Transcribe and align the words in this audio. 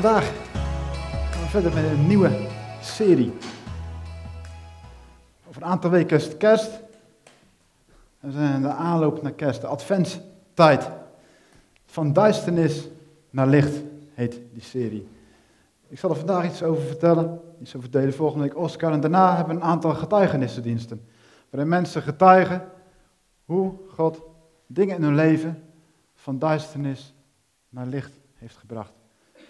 Vandaag 0.00 0.32
gaan 1.30 1.42
we 1.42 1.48
verder 1.48 1.74
met 1.74 1.84
een 1.84 2.06
nieuwe 2.06 2.30
serie. 2.80 3.32
Over 5.48 5.62
een 5.62 5.68
aantal 5.68 5.90
weken 5.90 6.16
is 6.16 6.24
het 6.24 6.36
kerst. 6.36 6.80
We 8.20 8.30
zijn 8.30 8.54
in 8.54 8.62
de 8.62 8.68
aanloop 8.68 9.22
naar 9.22 9.32
kerst, 9.32 9.60
de 9.60 9.66
adventstijd. 9.66 10.90
Van 11.86 12.12
duisternis 12.12 12.88
naar 13.30 13.46
licht 13.46 13.82
heet 14.14 14.40
die 14.52 14.62
serie. 14.62 15.08
Ik 15.88 15.98
zal 15.98 16.10
er 16.10 16.16
vandaag 16.16 16.44
iets 16.44 16.62
over 16.62 16.82
vertellen, 16.82 17.40
iets 17.60 17.76
over 17.76 17.90
delen. 17.90 18.14
Volgende 18.14 18.44
week 18.44 18.56
Oscar. 18.56 18.92
En 18.92 19.00
daarna 19.00 19.36
hebben 19.36 19.54
we 19.56 19.60
een 19.60 19.68
aantal 19.68 19.94
getuigenissendiensten. 19.94 21.08
Waarin 21.50 21.68
mensen 21.68 22.02
getuigen 22.02 22.68
hoe 23.44 23.74
God 23.88 24.22
dingen 24.66 24.96
in 24.96 25.02
hun 25.02 25.14
leven 25.14 25.62
van 26.14 26.38
duisternis 26.38 27.14
naar 27.68 27.86
licht 27.86 28.12
heeft 28.34 28.56
gebracht. 28.56 28.97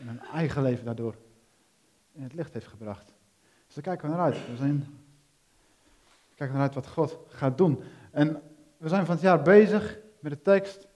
En 0.00 0.06
hun 0.06 0.20
eigen 0.20 0.62
leven 0.62 0.84
daardoor 0.84 1.14
in 2.12 2.22
het 2.22 2.34
licht 2.34 2.52
heeft 2.52 2.66
gebracht. 2.66 3.14
Dus 3.66 3.74
daar 3.74 3.84
kijken 3.84 4.08
we 4.08 4.14
naar 4.14 4.24
uit. 4.24 4.46
We 4.46 4.56
zijn, 4.56 4.98
kijken 6.34 6.56
naar 6.56 6.64
uit 6.64 6.74
wat 6.74 6.88
God 6.88 7.18
gaat 7.28 7.58
doen. 7.58 7.82
En 8.10 8.42
we 8.76 8.88
zijn 8.88 9.06
van 9.06 9.14
het 9.14 9.24
jaar 9.24 9.42
bezig 9.42 9.98
met 10.20 10.32
de 10.32 10.42
tekst 10.42 10.86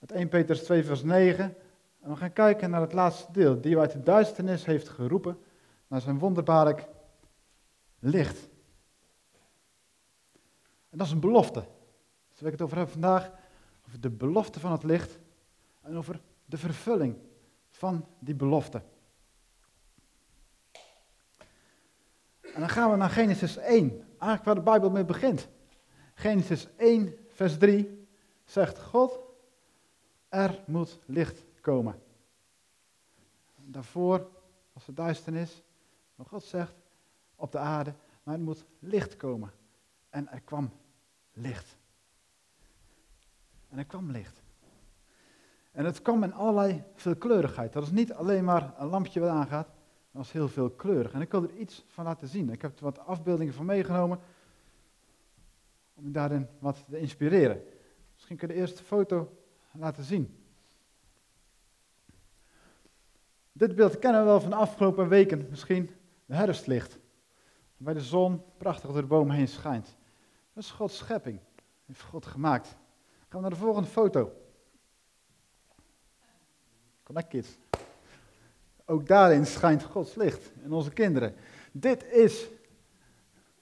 uit 0.00 0.12
1 0.12 0.28
Petrus 0.28 0.62
2 0.62 0.84
vers 0.84 1.02
9. 1.02 1.56
En 2.00 2.10
we 2.10 2.16
gaan 2.16 2.32
kijken 2.32 2.70
naar 2.70 2.80
het 2.80 2.92
laatste 2.92 3.32
deel. 3.32 3.60
Die 3.60 3.78
uit 3.78 3.92
de 3.92 4.02
duisternis 4.02 4.64
heeft 4.64 4.88
geroepen 4.88 5.38
naar 5.86 6.00
zijn 6.00 6.18
wonderbaarlijk 6.18 6.86
licht. 7.98 8.48
En 10.90 10.98
dat 10.98 11.06
is 11.06 11.12
een 11.12 11.20
belofte. 11.20 11.64
Dus 12.28 12.40
waar 12.40 12.52
ik 12.52 12.58
het 12.58 12.62
over 12.62 12.78
heb 12.78 12.88
vandaag, 12.88 13.30
over 13.86 14.00
de 14.00 14.10
belofte 14.10 14.60
van 14.60 14.72
het 14.72 14.82
licht 14.82 15.18
en 15.82 15.96
over 15.96 16.20
de 16.44 16.58
vervulling 16.58 17.16
van 17.76 18.06
die 18.18 18.34
belofte. 18.34 18.82
En 22.40 22.60
dan 22.60 22.68
gaan 22.68 22.90
we 22.90 22.96
naar 22.96 23.10
Genesis 23.10 23.56
1, 23.56 23.90
eigenlijk 24.08 24.44
waar 24.44 24.54
de 24.54 24.60
Bijbel 24.60 24.90
mee 24.90 25.04
begint. 25.04 25.48
Genesis 26.14 26.68
1, 26.76 27.14
vers 27.28 27.58
3 27.58 28.08
zegt 28.44 28.82
God, 28.82 29.18
er 30.28 30.62
moet 30.66 30.98
licht 31.06 31.44
komen. 31.60 32.02
Daarvoor 33.56 34.30
was 34.72 34.86
het 34.86 34.96
duisternis, 34.96 35.62
maar 36.14 36.26
God 36.26 36.44
zegt 36.44 36.74
op 37.34 37.52
de 37.52 37.58
aarde, 37.58 37.94
maar 38.22 38.34
er 38.34 38.40
moet 38.40 38.64
licht 38.78 39.16
komen. 39.16 39.52
En 40.10 40.28
er 40.28 40.40
kwam 40.40 40.72
licht. 41.32 41.76
En 43.68 43.78
er 43.78 43.86
kwam 43.86 44.10
licht. 44.10 44.44
En 45.76 45.84
het 45.84 46.02
kwam 46.02 46.22
in 46.22 46.32
allerlei 46.32 46.82
veelkleurigheid. 46.94 47.72
Dat 47.72 47.82
is 47.82 47.90
niet 47.90 48.12
alleen 48.12 48.44
maar 48.44 48.74
een 48.78 48.88
lampje 48.88 49.20
wat 49.20 49.28
aangaat, 49.28 49.68
dat 50.10 50.24
is 50.24 50.32
heel 50.32 50.48
veelkleurig. 50.48 51.12
En 51.12 51.20
ik 51.20 51.30
wil 51.30 51.42
er 51.42 51.56
iets 51.56 51.84
van 51.86 52.04
laten 52.04 52.28
zien. 52.28 52.50
Ik 52.50 52.62
heb 52.62 52.78
er 52.78 52.84
wat 52.84 52.98
afbeeldingen 52.98 53.54
van 53.54 53.64
meegenomen 53.64 54.18
om 55.94 56.04
je 56.04 56.10
daarin 56.10 56.48
wat 56.58 56.84
te 56.88 56.98
inspireren. 56.98 57.62
Misschien 58.14 58.36
kun 58.36 58.48
je 58.48 58.54
de 58.54 58.60
eerste 58.60 58.82
foto 58.82 59.36
laten 59.72 60.04
zien. 60.04 60.44
Dit 63.52 63.74
beeld 63.74 63.98
kennen 63.98 64.20
we 64.20 64.26
wel 64.26 64.40
van 64.40 64.50
de 64.50 64.56
afgelopen 64.56 65.08
weken, 65.08 65.46
misschien 65.50 65.90
de 66.26 66.34
herfstlicht. 66.34 66.98
Waar 67.76 67.94
de 67.94 68.00
zon 68.00 68.42
prachtig 68.56 68.90
door 68.90 69.00
de 69.00 69.06
bomen 69.06 69.36
heen 69.36 69.48
schijnt. 69.48 69.96
Dat 70.52 70.64
is 70.64 70.70
Gods 70.70 70.96
schepping. 70.96 71.38
Dat 71.54 71.86
heeft 71.86 72.02
God 72.02 72.26
gemaakt. 72.26 72.68
Gaan 72.68 72.76
we 73.28 73.40
naar 73.40 73.50
de 73.50 73.56
volgende 73.56 73.88
foto. 73.88 74.32
Connect 77.06 77.28
kids. 77.28 77.58
Ook 78.84 79.06
daarin 79.06 79.46
schijnt 79.46 79.82
Gods 79.82 80.14
licht 80.14 80.52
in 80.64 80.72
onze 80.72 80.90
kinderen. 80.90 81.34
Dit 81.72 82.04
is 82.04 82.48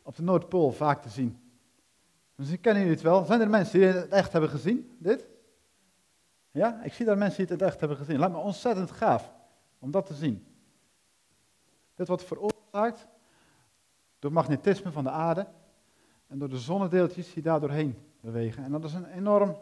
op 0.02 0.16
de 0.16 0.22
Noordpool 0.22 0.72
vaak 0.72 1.02
te 1.02 1.08
zien. 1.08 1.38
Misschien 2.34 2.60
kennen 2.60 2.82
jullie 2.82 2.96
het 2.96 3.06
wel. 3.06 3.24
Zijn 3.24 3.40
er 3.40 3.50
mensen 3.50 3.78
die 3.78 3.88
het 3.88 4.08
echt 4.08 4.32
hebben 4.32 4.50
gezien, 4.50 4.96
dit? 4.98 5.26
Ja, 6.50 6.82
ik 6.82 6.92
zie 6.92 7.06
daar 7.06 7.18
mensen 7.18 7.46
die 7.46 7.56
het 7.56 7.64
echt 7.64 7.80
hebben 7.80 7.98
gezien. 7.98 8.18
Lijkt 8.18 8.34
me 8.34 8.40
ontzettend 8.40 8.90
gaaf 8.90 9.32
om 9.78 9.90
dat 9.90 10.06
te 10.06 10.14
zien. 10.14 10.46
Dit 11.94 12.08
wordt 12.08 12.24
veroorzaakt 12.24 13.06
door 14.18 14.32
magnetisme 14.32 14.92
van 14.92 15.04
de 15.04 15.10
aarde 15.10 15.46
en 16.26 16.38
door 16.38 16.48
de 16.48 16.58
zonnedeeltjes 16.58 17.32
die 17.32 17.42
daar 17.42 17.60
doorheen 17.60 17.98
bewegen. 18.20 18.64
En 18.64 18.70
dat 18.70 18.84
is 18.84 18.94
een 18.94 19.10
enorm, 19.10 19.56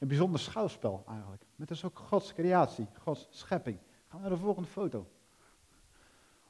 een 0.00 0.08
bijzonder 0.08 0.40
schouwspel 0.40 1.04
eigenlijk. 1.08 1.42
Met 1.54 1.68
dus 1.68 1.84
ook 1.84 1.98
Gods 1.98 2.32
creatie, 2.32 2.86
Gods 3.02 3.28
schepping. 3.30 3.78
Gaan 4.08 4.20
we 4.20 4.28
naar 4.28 4.36
de 4.36 4.42
volgende 4.42 4.68
foto. 4.68 5.06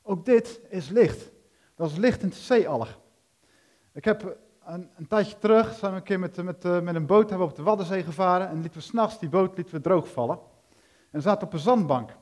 Ook 0.03 0.25
dit 0.25 0.61
is 0.69 0.89
licht. 0.89 1.31
Dat 1.75 1.91
is 1.91 1.97
lichtend 1.97 2.35
zeealg. 2.35 2.99
Ik 3.93 4.05
heb 4.05 4.39
een, 4.65 4.91
een, 4.97 5.07
tijdje 5.07 5.39
terug, 5.39 5.75
zijn 5.75 5.91
we 5.93 5.97
een 5.97 6.03
keer 6.03 6.19
met, 6.19 6.43
met, 6.43 6.65
eh, 6.65 6.81
met 6.81 6.95
een 6.95 7.07
boot 7.07 7.29
hebben 7.29 7.47
we 7.47 7.53
op 7.53 7.59
de 7.59 7.63
Waddenzee 7.63 8.03
gevaren 8.03 8.49
en 8.49 8.61
lieten 8.61 8.81
we 8.81 8.87
s'nachts 8.87 9.19
die 9.19 9.29
boot 9.29 9.57
lieten 9.57 9.75
we 9.75 9.81
droog 9.81 10.09
vallen. 10.09 10.39
En 11.11 11.23
zaten 11.23 11.47
op 11.47 11.53
een 11.53 11.59
zandbank. 11.59 12.17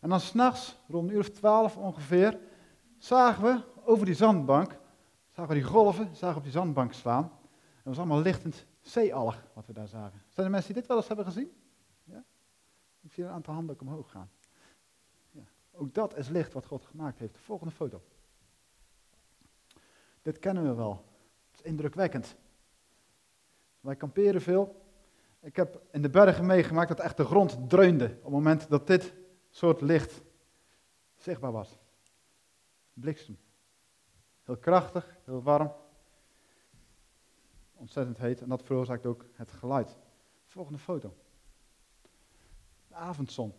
En 0.00 0.08
dan 0.08 0.20
s'nachts, 0.20 0.78
rond 0.88 1.08
een 1.08 1.14
uur 1.14 1.20
of 1.20 1.28
twaalf 1.28 1.76
ongeveer, 1.76 2.38
zagen 2.98 3.42
we 3.42 3.60
over 3.84 4.06
die 4.06 4.14
zandbank, 4.14 4.78
zagen 5.30 5.54
we 5.54 5.60
die 5.60 5.68
golven, 5.68 6.08
zagen 6.12 6.36
op 6.36 6.42
die 6.42 6.52
zandbank 6.52 6.92
slaan. 6.92 7.32
En 7.74 7.82
was 7.90 7.98
allemaal 7.98 8.20
lichtend 8.20 8.66
zeealg 8.84 9.44
wat 9.52 9.66
we 9.66 9.72
daar 9.72 9.88
zagen. 9.88 10.22
Zijn 10.28 10.46
er 10.46 10.52
mensen 10.52 10.72
die 10.72 10.80
dit 10.80 10.88
wel 10.88 10.96
eens 10.96 11.08
hebben 11.08 11.24
gezien? 11.24 11.52
Ja? 12.04 12.24
Ik 13.00 13.12
zie 13.12 13.24
een 13.24 13.30
aantal 13.30 13.54
handen 13.54 13.80
omhoog 13.80 14.10
gaan. 14.10 14.30
Ja. 15.30 15.42
Ook 15.72 15.94
dat 15.94 16.16
is 16.16 16.28
licht 16.28 16.52
wat 16.52 16.66
God 16.66 16.84
gemaakt 16.84 17.18
heeft. 17.18 17.34
De 17.34 17.40
volgende 17.40 17.72
foto. 17.72 18.02
Dit 20.22 20.38
kennen 20.38 20.62
we 20.62 20.74
wel. 20.74 21.04
Het 21.50 21.60
is 21.60 21.70
indrukwekkend. 21.70 22.36
Wij 23.80 23.96
kamperen 23.96 24.40
veel. 24.40 24.82
Ik 25.40 25.56
heb 25.56 25.82
in 25.90 26.02
de 26.02 26.10
bergen 26.10 26.46
meegemaakt 26.46 26.88
dat 26.88 27.00
echt 27.00 27.16
de 27.16 27.24
grond 27.24 27.68
dreunde 27.68 28.04
op 28.04 28.22
het 28.22 28.32
moment 28.32 28.68
dat 28.68 28.86
dit 28.86 29.14
soort 29.50 29.80
licht 29.80 30.22
zichtbaar 31.16 31.52
was. 31.52 31.78
Bliksem. 32.92 33.38
Heel 34.42 34.56
krachtig, 34.56 35.18
heel 35.24 35.42
warm. 35.42 35.72
Ontzettend 37.74 38.18
heet 38.18 38.40
en 38.40 38.48
dat 38.48 38.62
veroorzaakt 38.62 39.06
ook 39.06 39.24
het 39.32 39.50
geluid. 39.50 39.96
Volgende 40.46 40.78
foto. 40.78 41.14
De 42.88 42.94
avondzon. 42.94 43.54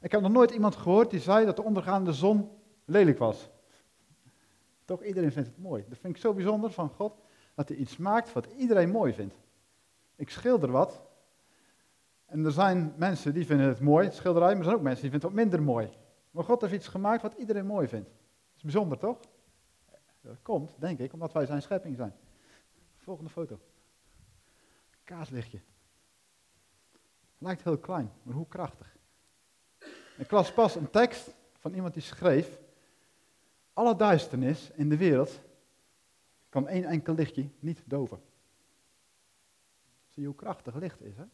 Ik 0.00 0.12
heb 0.12 0.20
nog 0.20 0.32
nooit 0.32 0.50
iemand 0.50 0.76
gehoord 0.76 1.10
die 1.10 1.20
zei 1.20 1.44
dat 1.46 1.56
de 1.56 1.62
ondergaande 1.62 2.12
zon 2.12 2.50
lelijk 2.84 3.18
was. 3.18 3.50
Toch, 4.84 5.02
iedereen 5.02 5.32
vindt 5.32 5.48
het 5.48 5.58
mooi. 5.58 5.84
Dat 5.88 5.98
vind 5.98 6.14
ik 6.14 6.20
zo 6.20 6.34
bijzonder 6.34 6.70
van 6.70 6.88
God, 6.88 7.20
dat 7.54 7.68
hij 7.68 7.76
iets 7.78 7.96
maakt 7.96 8.32
wat 8.32 8.46
iedereen 8.46 8.90
mooi 8.90 9.12
vindt. 9.12 9.34
Ik 10.16 10.30
schilder 10.30 10.70
wat. 10.70 11.02
En 12.26 12.44
er 12.44 12.52
zijn 12.52 12.92
mensen 12.96 13.34
die 13.34 13.46
vinden 13.46 13.68
het 13.68 13.80
mooi, 13.80 14.10
schilderij, 14.10 14.48
maar 14.48 14.58
er 14.58 14.64
zijn 14.64 14.76
ook 14.76 14.82
mensen 14.82 15.02
die 15.02 15.10
vinden 15.10 15.28
het 15.28 15.36
wat 15.36 15.44
minder 15.44 15.62
mooi. 15.72 15.90
Maar 16.30 16.44
God 16.44 16.60
heeft 16.60 16.72
iets 16.72 16.88
gemaakt 16.88 17.22
wat 17.22 17.34
iedereen 17.34 17.66
mooi 17.66 17.88
vindt. 17.88 18.08
Dat 18.08 18.56
is 18.56 18.62
bijzonder, 18.62 18.98
toch? 18.98 19.18
Dat 20.20 20.42
komt, 20.42 20.74
denk 20.78 20.98
ik, 20.98 21.12
omdat 21.12 21.32
wij 21.32 21.46
zijn 21.46 21.62
schepping 21.62 21.96
zijn. 21.96 22.14
Volgende 23.10 23.32
foto. 23.32 23.60
Kaaslichtje. 25.04 25.60
Lijkt 27.38 27.62
heel 27.62 27.78
klein, 27.78 28.12
maar 28.22 28.34
hoe 28.34 28.48
krachtig. 28.48 28.96
Ik 30.16 30.30
las 30.30 30.52
pas 30.52 30.74
een 30.74 30.90
tekst 30.90 31.34
van 31.58 31.74
iemand 31.74 31.94
die 31.94 32.02
schreef, 32.02 32.58
alle 33.72 33.96
duisternis 33.96 34.70
in 34.70 34.88
de 34.88 34.96
wereld 34.96 35.40
kan 36.48 36.68
één 36.68 36.84
enkel 36.84 37.14
lichtje 37.14 37.48
niet 37.58 37.82
doven. 37.84 38.22
Zie 40.08 40.22
je 40.22 40.28
hoe 40.28 40.36
krachtig 40.36 40.74
licht 40.74 41.00
is, 41.00 41.16
hè? 41.16 41.24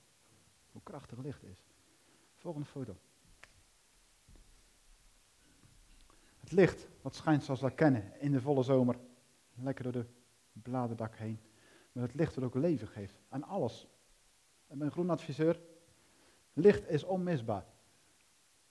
Hoe 0.72 0.82
krachtig 0.82 1.18
licht 1.18 1.42
is. 1.42 1.58
Volgende 2.36 2.66
foto. 2.66 2.96
Het 6.40 6.52
licht, 6.52 6.88
wat 7.02 7.14
schijnt 7.14 7.44
zoals 7.44 7.60
we 7.60 7.74
kennen 7.74 8.20
in 8.20 8.32
de 8.32 8.40
volle 8.40 8.62
zomer, 8.62 8.98
lekker 9.54 9.84
door 9.84 9.92
de 9.92 10.06
bladerdak 10.52 11.16
heen. 11.16 11.40
Maar 11.96 12.04
het 12.04 12.14
licht 12.14 12.34
wat 12.34 12.44
ook 12.44 12.54
leven 12.54 12.88
geeft 12.88 13.14
aan 13.28 13.42
alles. 13.44 13.86
Ben 14.66 14.80
een 14.80 14.90
groenadviseur. 14.90 15.60
Licht 16.52 16.88
is 16.88 17.04
onmisbaar. 17.04 17.66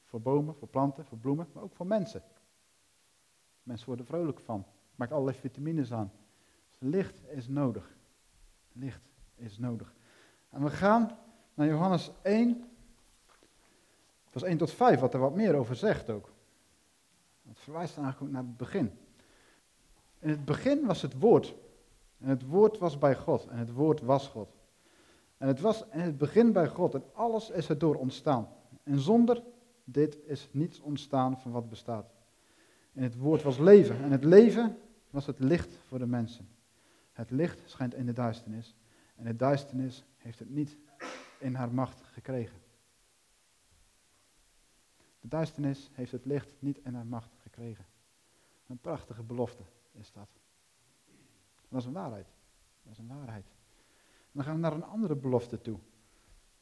Voor 0.04 0.22
bomen, 0.22 0.56
voor 0.56 0.68
planten, 0.68 1.06
voor 1.06 1.18
bloemen, 1.18 1.48
maar 1.54 1.63
ook 1.63 1.75
voor 1.75 1.88
mensen. 1.88 2.24
Mensen 3.63 3.88
worden 3.88 4.06
vrolijk 4.06 4.39
van. 4.39 4.66
Maakt 4.95 5.12
allerlei 5.12 5.38
vitamines 5.38 5.94
aan. 5.94 6.12
Dus 6.69 6.89
licht 6.89 7.27
is 7.27 7.48
nodig. 7.48 7.95
Licht 8.72 9.01
is 9.36 9.57
nodig. 9.57 9.94
En 10.50 10.63
we 10.63 10.69
gaan 10.69 11.18
naar 11.54 11.68
Johannes 11.68 12.12
1, 12.21 12.63
vers 14.30 14.44
1 14.44 14.57
tot 14.57 14.71
5, 14.71 15.00
wat 15.00 15.13
er 15.13 15.19
wat 15.19 15.36
meer 15.36 15.56
over 15.56 15.75
zegt 15.75 16.10
ook. 16.10 16.33
Het 17.48 17.60
verwijst 17.60 17.98
eigenlijk 17.98 18.33
naar 18.33 18.44
het 18.44 18.57
begin. 18.57 18.98
In 20.19 20.30
het 20.30 20.45
begin 20.45 20.86
was 20.86 21.01
het 21.01 21.19
woord. 21.19 21.56
En 22.17 22.29
het 22.29 22.45
woord 22.45 22.77
was 22.77 22.97
bij 22.97 23.15
God. 23.15 23.47
En 23.47 23.57
het 23.57 23.71
woord 23.71 24.01
was 24.01 24.27
God. 24.27 24.50
En 25.38 25.47
het 25.47 25.59
was 25.59 25.85
in 25.91 26.00
het 26.00 26.17
begin 26.17 26.51
bij 26.51 26.67
God. 26.67 26.94
En 26.94 27.03
alles 27.13 27.50
is 27.50 27.69
erdoor 27.69 27.95
ontstaan. 27.95 28.47
En 28.83 29.00
zonder 29.00 29.44
dit 29.83 30.17
is 30.25 30.50
niets 30.51 30.79
ontstaan 30.79 31.39
van 31.39 31.51
wat 31.51 31.69
bestaat. 31.69 32.13
En 32.94 33.03
het 33.03 33.17
woord 33.17 33.44
was 33.44 33.57
leven. 33.57 34.03
En 34.03 34.12
het 34.12 34.23
leven 34.23 34.77
was 35.09 35.25
het 35.25 35.39
licht 35.39 35.77
voor 35.88 36.00
de 36.00 36.06
mensen. 36.06 36.50
Het 37.12 37.31
licht 37.31 37.62
schijnt 37.65 37.94
in 37.94 38.06
de 38.06 38.13
duisternis. 38.13 38.75
En 39.15 39.23
de 39.23 39.35
duisternis 39.35 40.06
heeft 40.18 40.39
het 40.39 40.50
niet 40.50 40.77
in 41.39 41.56
haar 41.56 41.73
macht 41.73 42.01
gekregen. 42.03 42.59
De 45.19 45.27
duisternis 45.27 45.89
heeft 45.94 46.11
het 46.11 46.25
licht 46.25 46.53
niet 46.59 46.79
in 46.83 46.94
haar 46.94 47.06
macht 47.06 47.35
gekregen. 47.38 47.85
Een 48.68 48.77
prachtige 48.77 49.23
belofte 49.23 49.63
is 49.91 50.11
dat. 50.11 50.29
Dat 51.75 51.83
is 51.83 51.89
een 51.89 52.01
waarheid. 52.01 52.27
Dat 52.83 52.92
is 52.92 52.98
een 52.98 53.07
waarheid. 53.07 53.45
Dan 54.31 54.44
gaan 54.44 54.54
we 54.54 54.60
naar 54.60 54.74
een 54.74 54.83
andere 54.83 55.16
belofte 55.16 55.62
toe. 55.62 55.80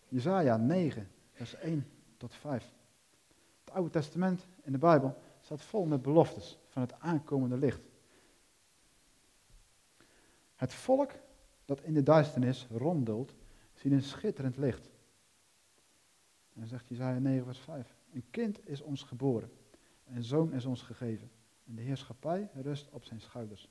Jezaja 0.08 0.58
9, 0.58 1.12
vers 1.32 1.56
1 1.56 1.88
tot 2.18 2.34
5. 2.34 2.74
Het 3.64 3.74
Oude 3.74 3.90
Testament 3.90 4.48
in 4.62 4.72
de 4.72 4.78
Bijbel 4.78 5.22
staat 5.42 5.62
vol 5.62 5.86
met 5.86 6.02
beloftes 6.02 6.60
van 6.68 6.82
het 6.82 7.00
aankomende 7.00 7.58
licht. 7.58 7.82
Het 10.56 10.74
volk 10.74 11.12
dat 11.66 11.82
in 11.82 11.94
de 11.94 12.04
duisternis 12.04 12.68
ronddult, 12.72 13.36
ziet 13.74 13.92
een 13.92 14.02
schitterend 14.02 14.58
licht. 14.58 14.86
En 16.54 16.60
dan 16.60 16.68
zegt 16.68 16.88
Jezaja 16.88 17.20
9, 17.20 17.46
vers 17.46 17.60
5. 17.60 17.96
Een 18.14 18.26
kind 18.30 18.68
is 18.68 18.82
ons 18.82 19.04
geboren, 19.04 19.52
een 20.06 20.24
zoon 20.24 20.54
is 20.54 20.66
ons 20.66 20.82
gegeven. 20.82 21.32
En 21.66 21.76
de 21.76 21.82
heerschappij 21.82 22.50
rust 22.54 22.90
op 22.92 23.04
zijn 23.04 23.22
schouders. 23.22 23.70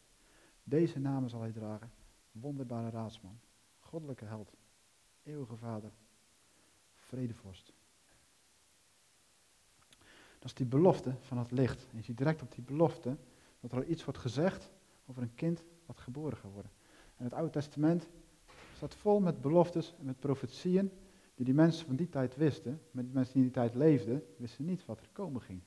Deze 0.65 0.99
namen 0.99 1.31
zal 1.31 1.41
hij 1.41 1.53
dragen, 1.53 1.93
wonderbare 2.33 2.91
raadsman, 2.91 3.39
goddelijke 3.79 4.25
held, 4.25 4.53
eeuwige 5.23 5.57
vader, 5.57 5.91
vredevorst. 6.95 7.73
Dat 10.39 10.51
is 10.51 10.55
die 10.55 10.67
belofte 10.67 11.15
van 11.21 11.39
het 11.39 11.51
licht. 11.51 11.87
En 11.91 11.97
je 11.97 12.03
ziet 12.03 12.17
direct 12.17 12.43
op 12.43 12.53
die 12.53 12.65
belofte 12.65 13.17
dat 13.61 13.73
er 13.73 13.85
iets 13.85 14.05
wordt 14.05 14.21
gezegd 14.21 14.71
over 15.07 15.23
een 15.23 15.35
kind 15.35 15.65
wat 15.87 16.01
geboren 16.01 16.37
gaat 16.37 16.53
worden. 16.53 16.73
En 17.17 17.25
het 17.25 17.33
Oude 17.33 17.51
Testament 17.51 18.09
staat 18.77 18.95
vol 18.95 19.21
met 19.21 19.41
beloftes 19.41 19.95
en 19.99 20.05
met 20.05 20.21
profetieën 20.21 20.91
die 21.35 21.45
die 21.45 21.55
mensen 21.55 21.87
van 21.87 21.97
die 21.97 22.09
tijd 22.09 22.37
wisten. 22.37 22.81
Met 22.91 23.05
die 23.05 23.15
mensen 23.15 23.33
die 23.33 23.43
in 23.43 23.49
die 23.49 23.59
tijd 23.59 23.75
leefden, 23.75 24.25
wisten 24.37 24.65
niet 24.65 24.85
wat 24.85 25.01
er 25.01 25.09
komen 25.13 25.41
ging. 25.41 25.61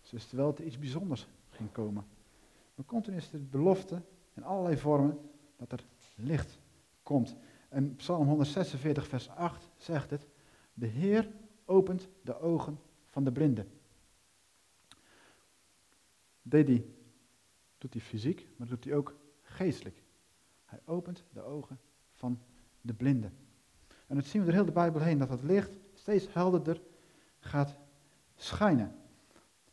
Ze 0.00 0.14
wisten 0.14 0.36
wel 0.36 0.46
dat 0.46 0.58
er 0.58 0.64
iets 0.64 0.78
bijzonders 0.78 1.26
ging 1.50 1.72
komen. 1.72 2.06
Maar 2.74 2.84
continu 2.84 3.16
is 3.16 3.30
de 3.30 3.38
belofte 3.38 4.02
in 4.36 4.44
allerlei 4.44 4.76
vormen 4.76 5.18
dat 5.56 5.72
er 5.72 5.84
licht 6.14 6.58
komt. 7.02 7.36
En 7.68 7.96
Psalm 7.96 8.26
146, 8.26 9.06
vers 9.06 9.28
8 9.28 9.68
zegt 9.76 10.10
het, 10.10 10.26
de 10.74 10.86
Heer 10.86 11.28
opent 11.64 12.08
de 12.22 12.40
ogen 12.40 12.78
van 13.06 13.24
de 13.24 13.32
blinden. 13.32 13.68
Deed 16.42 16.68
hij, 16.68 16.86
doet 17.78 17.92
hij 17.92 18.02
fysiek, 18.02 18.48
maar 18.56 18.66
doet 18.66 18.84
hij 18.84 18.94
ook 18.94 19.16
geestelijk. 19.42 20.02
Hij 20.64 20.80
opent 20.84 21.24
de 21.32 21.42
ogen 21.42 21.78
van 22.12 22.40
de 22.80 22.94
blinden. 22.94 23.32
En 24.06 24.16
dat 24.16 24.24
zien 24.24 24.40
we 24.40 24.46
door 24.46 24.56
heel 24.56 24.64
de 24.64 24.72
Bijbel 24.72 25.00
heen, 25.00 25.18
dat 25.18 25.28
het 25.28 25.42
licht 25.42 25.78
steeds 25.94 26.32
helderder 26.32 26.80
gaat 27.38 27.78
schijnen. 28.34 28.94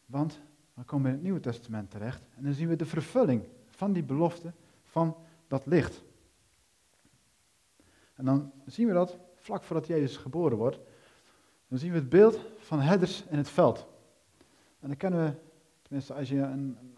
Want 0.06 0.42
dan 0.74 0.86
komen 0.86 1.04
we 1.04 1.10
in 1.10 1.15
het 1.15 1.24
Nieuwe 1.24 1.39
Testament 1.39 1.92
terecht 1.92 2.24
en 2.36 2.44
dan 2.44 2.54
zien 2.54 2.68
we 2.68 2.75
de 2.75 2.86
vervulling 2.86 3.48
van 3.83 3.94
die 3.94 4.03
belofte 4.03 4.53
van 4.83 5.15
dat 5.47 5.65
licht. 5.65 6.03
En 8.15 8.25
dan 8.25 8.51
zien 8.65 8.88
we 8.88 8.94
dat 8.94 9.18
vlak 9.35 9.63
voordat 9.63 9.88
Jezus 9.88 10.18
geboren 10.18 10.57
wordt, 10.57 10.80
dan 11.68 11.77
zien 11.77 11.91
we 11.91 11.97
het 11.97 12.09
beeld 12.09 12.39
van 12.57 12.80
herders 12.80 13.24
in 13.25 13.38
het 13.38 13.50
veld. 13.50 13.88
En 14.80 14.88
dan 14.88 14.97
kennen 14.97 15.24
we, 15.24 15.35
tenminste 15.81 16.13
als 16.13 16.30
je 16.30 16.38
een, 16.38 16.77
een, 16.80 16.97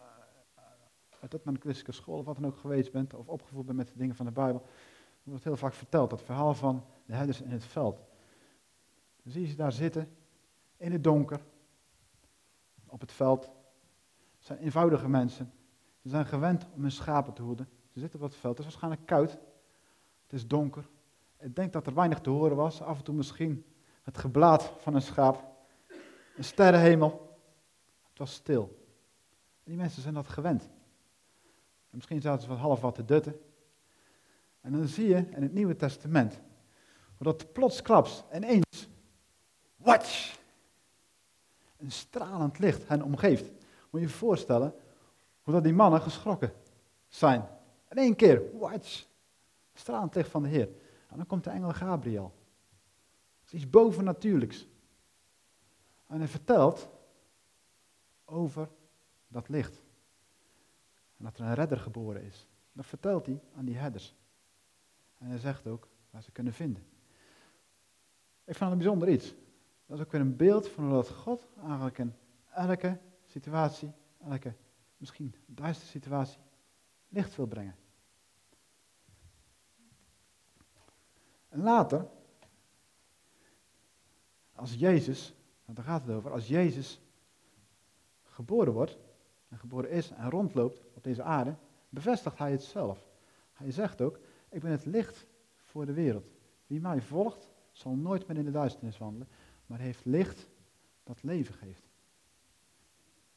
uit 1.19 1.33
een 1.45 1.59
christelijke 1.59 1.91
school 1.91 2.17
of 2.17 2.25
wat 2.25 2.35
dan 2.35 2.45
ook 2.45 2.57
geweest 2.57 2.91
bent, 2.91 3.13
of 3.13 3.27
opgevoed 3.27 3.65
bent 3.65 3.77
met 3.77 3.87
de 3.87 3.97
dingen 3.97 4.15
van 4.15 4.25
de 4.25 4.31
Bijbel, 4.31 4.61
dan 4.61 4.67
wordt 5.23 5.43
heel 5.43 5.57
vaak 5.57 5.73
verteld, 5.73 6.09
dat 6.09 6.21
verhaal 6.21 6.53
van 6.53 6.85
de 7.05 7.13
herders 7.13 7.41
in 7.41 7.51
het 7.51 7.65
veld. 7.65 7.95
Dan 9.23 9.31
zie 9.31 9.41
je 9.41 9.47
ze 9.47 9.55
daar 9.55 9.71
zitten, 9.71 10.15
in 10.77 10.91
het 10.91 11.03
donker, 11.03 11.39
op 12.85 13.01
het 13.01 13.11
veld. 13.11 13.43
Het 14.37 14.45
zijn 14.45 14.59
eenvoudige 14.59 15.09
mensen. 15.09 15.53
Ze 16.05 16.11
zijn 16.11 16.25
gewend 16.25 16.65
om 16.73 16.81
hun 16.81 16.91
schapen 16.91 17.33
te 17.33 17.41
hoeden. 17.41 17.69
Ze 17.93 17.99
zitten 17.99 18.19
op 18.19 18.25
het 18.25 18.35
veld. 18.35 18.57
Het 18.57 18.67
is 18.67 18.71
waarschijnlijk 18.71 19.05
koud. 19.05 19.31
Het 20.23 20.33
is 20.33 20.47
donker. 20.47 20.89
Ik 21.39 21.55
denk 21.55 21.73
dat 21.73 21.87
er 21.87 21.93
weinig 21.93 22.19
te 22.19 22.29
horen 22.29 22.55
was. 22.55 22.81
Af 22.81 22.97
en 22.97 23.03
toe 23.03 23.15
misschien 23.15 23.65
het 24.03 24.17
geblaad 24.17 24.73
van 24.77 24.95
een 24.95 25.01
schaap. 25.01 25.43
Een 26.35 26.43
sterrenhemel. 26.43 27.39
Het 28.09 28.17
was 28.17 28.33
stil. 28.33 28.61
En 29.63 29.71
die 29.71 29.77
mensen 29.77 30.01
zijn 30.01 30.13
dat 30.13 30.27
gewend. 30.27 30.63
En 31.89 31.91
misschien 31.91 32.21
zaten 32.21 32.41
ze 32.41 32.47
wat 32.47 32.57
half 32.57 32.81
wat 32.81 32.95
te 32.95 33.05
dutten. 33.05 33.39
En 34.61 34.71
dan 34.71 34.87
zie 34.87 35.07
je 35.07 35.15
in 35.15 35.41
het 35.41 35.53
Nieuwe 35.53 35.75
Testament, 35.75 36.41
dat 37.17 37.53
plotsklaps 37.53 38.23
ineens, 38.33 38.89
watch, 39.75 40.39
een 41.77 41.91
stralend 41.91 42.59
licht 42.59 42.87
hen 42.87 43.01
omgeeft. 43.01 43.51
Moet 43.89 44.01
je 44.01 44.07
je 44.07 44.09
voorstellen 44.09 44.73
hoe 45.45 45.53
dat 45.53 45.63
die 45.63 45.73
mannen 45.73 46.01
geschrokken 46.01 46.53
zijn. 47.07 47.47
In 47.89 47.97
één 47.97 48.15
keer, 48.15 48.57
watch, 48.57 49.05
stralend 49.73 50.15
licht 50.15 50.29
van 50.29 50.43
de 50.43 50.49
Heer. 50.49 50.69
En 51.09 51.17
dan 51.17 51.25
komt 51.25 51.43
de 51.43 51.49
engel 51.49 51.73
Gabriel. 51.73 52.33
Het 53.39 53.53
is 53.53 53.53
iets 53.53 53.69
bovennatuurlijks. 53.69 54.67
En 56.07 56.17
hij 56.17 56.27
vertelt 56.27 56.89
over 58.25 58.69
dat 59.27 59.49
licht. 59.49 59.81
En 61.17 61.25
dat 61.25 61.37
er 61.37 61.45
een 61.45 61.53
redder 61.53 61.77
geboren 61.77 62.23
is. 62.23 62.47
Dat 62.71 62.85
vertelt 62.85 63.25
hij 63.25 63.41
aan 63.55 63.65
die 63.65 63.75
herders. 63.75 64.15
En 65.17 65.27
hij 65.27 65.37
zegt 65.37 65.67
ook 65.67 65.87
waar 66.09 66.23
ze 66.23 66.31
kunnen 66.31 66.53
vinden. 66.53 66.83
Ik 68.43 68.55
vond 68.55 68.59
het 68.59 68.71
een 68.71 68.77
bijzonder 68.77 69.09
iets. 69.09 69.33
Dat 69.85 69.97
is 69.97 70.03
ook 70.03 70.11
weer 70.11 70.21
een 70.21 70.35
beeld 70.35 70.67
van 70.67 70.83
hoe 70.83 70.93
dat 70.93 71.09
God 71.09 71.47
eigenlijk 71.61 71.97
in 71.97 72.13
elke 72.51 72.97
situatie, 73.25 73.91
elke 74.23 74.55
misschien 74.97 75.35
duistere 75.45 75.89
situatie, 75.89 76.39
licht 77.07 77.35
wil 77.35 77.45
brengen. 77.45 77.75
En 81.49 81.61
later, 81.61 82.07
als 84.53 84.73
Jezus, 84.73 85.35
want 85.65 85.77
daar 85.77 85.85
gaat 85.85 86.05
het 86.05 86.15
over, 86.15 86.31
als 86.31 86.47
Jezus 86.47 87.01
geboren 88.23 88.73
wordt, 88.73 88.97
en 89.47 89.57
geboren 89.57 89.89
is 89.89 90.11
en 90.11 90.29
rondloopt 90.29 90.83
op 90.93 91.03
deze 91.03 91.23
aarde, 91.23 91.55
bevestigt 91.89 92.37
hij 92.37 92.51
het 92.51 92.63
zelf. 92.63 93.07
Hij 93.53 93.71
zegt 93.71 94.01
ook, 94.01 94.19
ik 94.49 94.61
ben 94.61 94.71
het 94.71 94.85
licht 94.85 95.25
voor 95.55 95.85
de 95.85 95.93
wereld. 95.93 96.25
Wie 96.67 96.81
mij 96.81 97.01
volgt, 97.01 97.49
zal 97.71 97.95
nooit 97.95 98.27
meer 98.27 98.37
in 98.37 98.45
de 98.45 98.51
duisternis 98.51 98.97
wandelen, 98.97 99.27
maar 99.65 99.79
heeft 99.79 100.05
licht 100.05 100.49
dat 101.03 101.23
leven 101.23 101.53
geeft. 101.53 101.84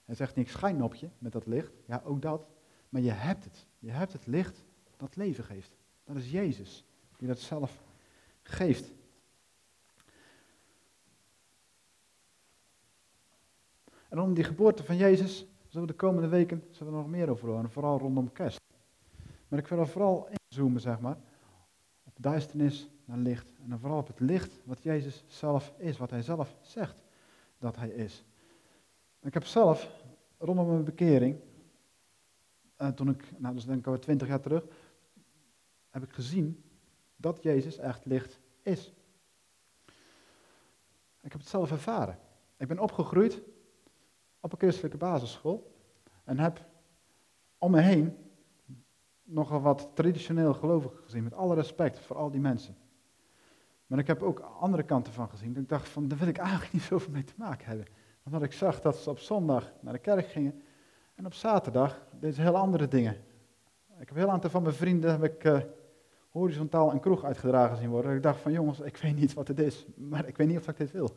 Hij 0.08 0.16
zegt 0.16 0.34
niet, 0.34 0.46
ik 0.46 0.52
schijn 0.52 0.82
op 0.82 0.94
je 0.94 1.08
met 1.18 1.32
dat 1.32 1.46
licht. 1.46 1.72
Ja, 1.86 2.02
ook 2.04 2.22
dat. 2.22 2.46
Maar 2.88 3.00
je 3.02 3.10
hebt 3.10 3.44
het. 3.44 3.66
Je 3.78 3.90
hebt 3.90 4.12
het 4.12 4.26
licht 4.26 4.64
dat 4.96 5.16
leven 5.16 5.44
geeft. 5.44 5.76
Dat 6.04 6.16
is 6.16 6.30
Jezus, 6.30 6.84
die 7.16 7.28
dat 7.28 7.38
zelf 7.38 7.82
geeft. 8.42 8.92
En 14.08 14.20
om 14.20 14.34
die 14.34 14.44
geboorte 14.44 14.84
van 14.84 14.96
Jezus 14.96 15.46
zullen 15.68 15.86
we 15.86 15.92
de 15.92 15.98
komende 15.98 16.28
weken 16.28 16.64
zullen 16.70 16.92
we 16.92 16.98
nog 16.98 17.08
meer 17.08 17.30
over 17.30 17.48
horen, 17.48 17.70
vooral 17.70 17.98
rondom 17.98 18.32
kerst. 18.32 18.60
Maar 19.48 19.58
ik 19.58 19.66
wil 19.66 19.78
er 19.78 19.88
vooral 19.88 20.28
inzoomen, 20.48 20.80
zeg 20.80 21.00
maar, 21.00 21.18
op 22.04 22.12
duisternis 22.16 22.88
naar 23.04 23.18
licht. 23.18 23.52
En 23.62 23.68
dan 23.68 23.78
vooral 23.78 23.98
op 23.98 24.06
het 24.06 24.20
licht 24.20 24.60
wat 24.64 24.82
Jezus 24.82 25.24
zelf 25.26 25.72
is, 25.76 25.96
wat 25.96 26.10
hij 26.10 26.22
zelf 26.22 26.56
zegt 26.60 27.02
dat 27.58 27.76
hij 27.76 27.88
is. 27.88 28.24
Ik 29.22 29.34
heb 29.34 29.44
zelf, 29.44 29.97
rondom 30.38 30.66
mijn 30.66 30.84
bekering, 30.84 31.40
uh, 32.78 32.88
toen 32.88 33.08
ik, 33.08 33.40
nou 33.40 33.56
is 33.56 33.64
denk 33.64 33.78
ik 33.78 33.86
al 33.86 33.98
twintig 33.98 34.28
jaar 34.28 34.40
terug, 34.40 34.64
heb 35.90 36.02
ik 36.02 36.12
gezien 36.12 36.64
dat 37.16 37.42
Jezus 37.42 37.78
echt 37.78 38.04
licht 38.04 38.40
is. 38.62 38.92
Ik 41.20 41.32
heb 41.32 41.40
het 41.40 41.48
zelf 41.48 41.70
ervaren. 41.70 42.18
Ik 42.56 42.68
ben 42.68 42.78
opgegroeid 42.78 43.42
op 44.40 44.52
een 44.52 44.58
christelijke 44.58 44.96
basisschool 44.96 45.76
en 46.24 46.38
heb 46.38 46.66
om 47.58 47.70
me 47.70 47.80
heen 47.80 48.16
nogal 49.22 49.60
wat 49.60 49.90
traditioneel 49.94 50.54
gelovigen 50.54 50.98
gezien, 51.04 51.22
met 51.22 51.34
alle 51.34 51.54
respect 51.54 51.98
voor 51.98 52.16
al 52.16 52.30
die 52.30 52.40
mensen. 52.40 52.76
Maar 53.86 53.98
ik 53.98 54.06
heb 54.06 54.22
ook 54.22 54.38
andere 54.40 54.82
kanten 54.82 55.12
van 55.12 55.28
gezien. 55.28 55.56
Ik 55.56 55.68
dacht 55.68 55.88
van, 55.88 56.08
daar 56.08 56.18
wil 56.18 56.28
ik 56.28 56.38
eigenlijk 56.38 56.72
niet 56.74 56.82
zoveel 56.82 57.12
mee 57.12 57.24
te 57.24 57.34
maken 57.36 57.66
hebben. 57.66 57.86
Omdat 58.28 58.42
ik 58.42 58.52
zag 58.52 58.80
dat 58.80 58.96
ze 58.96 59.10
op 59.10 59.18
zondag 59.18 59.72
naar 59.80 59.92
de 59.92 59.98
kerk 59.98 60.26
gingen 60.26 60.62
en 61.14 61.26
op 61.26 61.34
zaterdag 61.34 62.06
deden 62.12 62.34
ze 62.34 62.40
heel 62.40 62.56
andere 62.56 62.88
dingen. 62.88 63.12
Ik 64.00 64.08
heb 64.08 64.10
een 64.10 64.16
heel 64.16 64.30
aantal 64.30 64.50
van 64.50 64.62
mijn 64.62 64.74
vrienden 64.74 65.10
heb 65.10 65.24
ik, 65.24 65.44
uh, 65.44 65.58
horizontaal 66.30 66.92
een 66.92 67.00
kroeg 67.00 67.24
uitgedragen 67.24 67.76
zien 67.76 67.88
worden. 67.88 68.16
Ik 68.16 68.22
dacht 68.22 68.40
van 68.40 68.52
jongens, 68.52 68.80
ik 68.80 68.96
weet 68.96 69.16
niet 69.16 69.34
wat 69.34 69.48
het 69.48 69.58
is, 69.58 69.86
maar 69.96 70.26
ik 70.26 70.36
weet 70.36 70.46
niet 70.46 70.58
of 70.58 70.68
ik 70.68 70.76
dit 70.76 70.90
wil. 70.90 71.16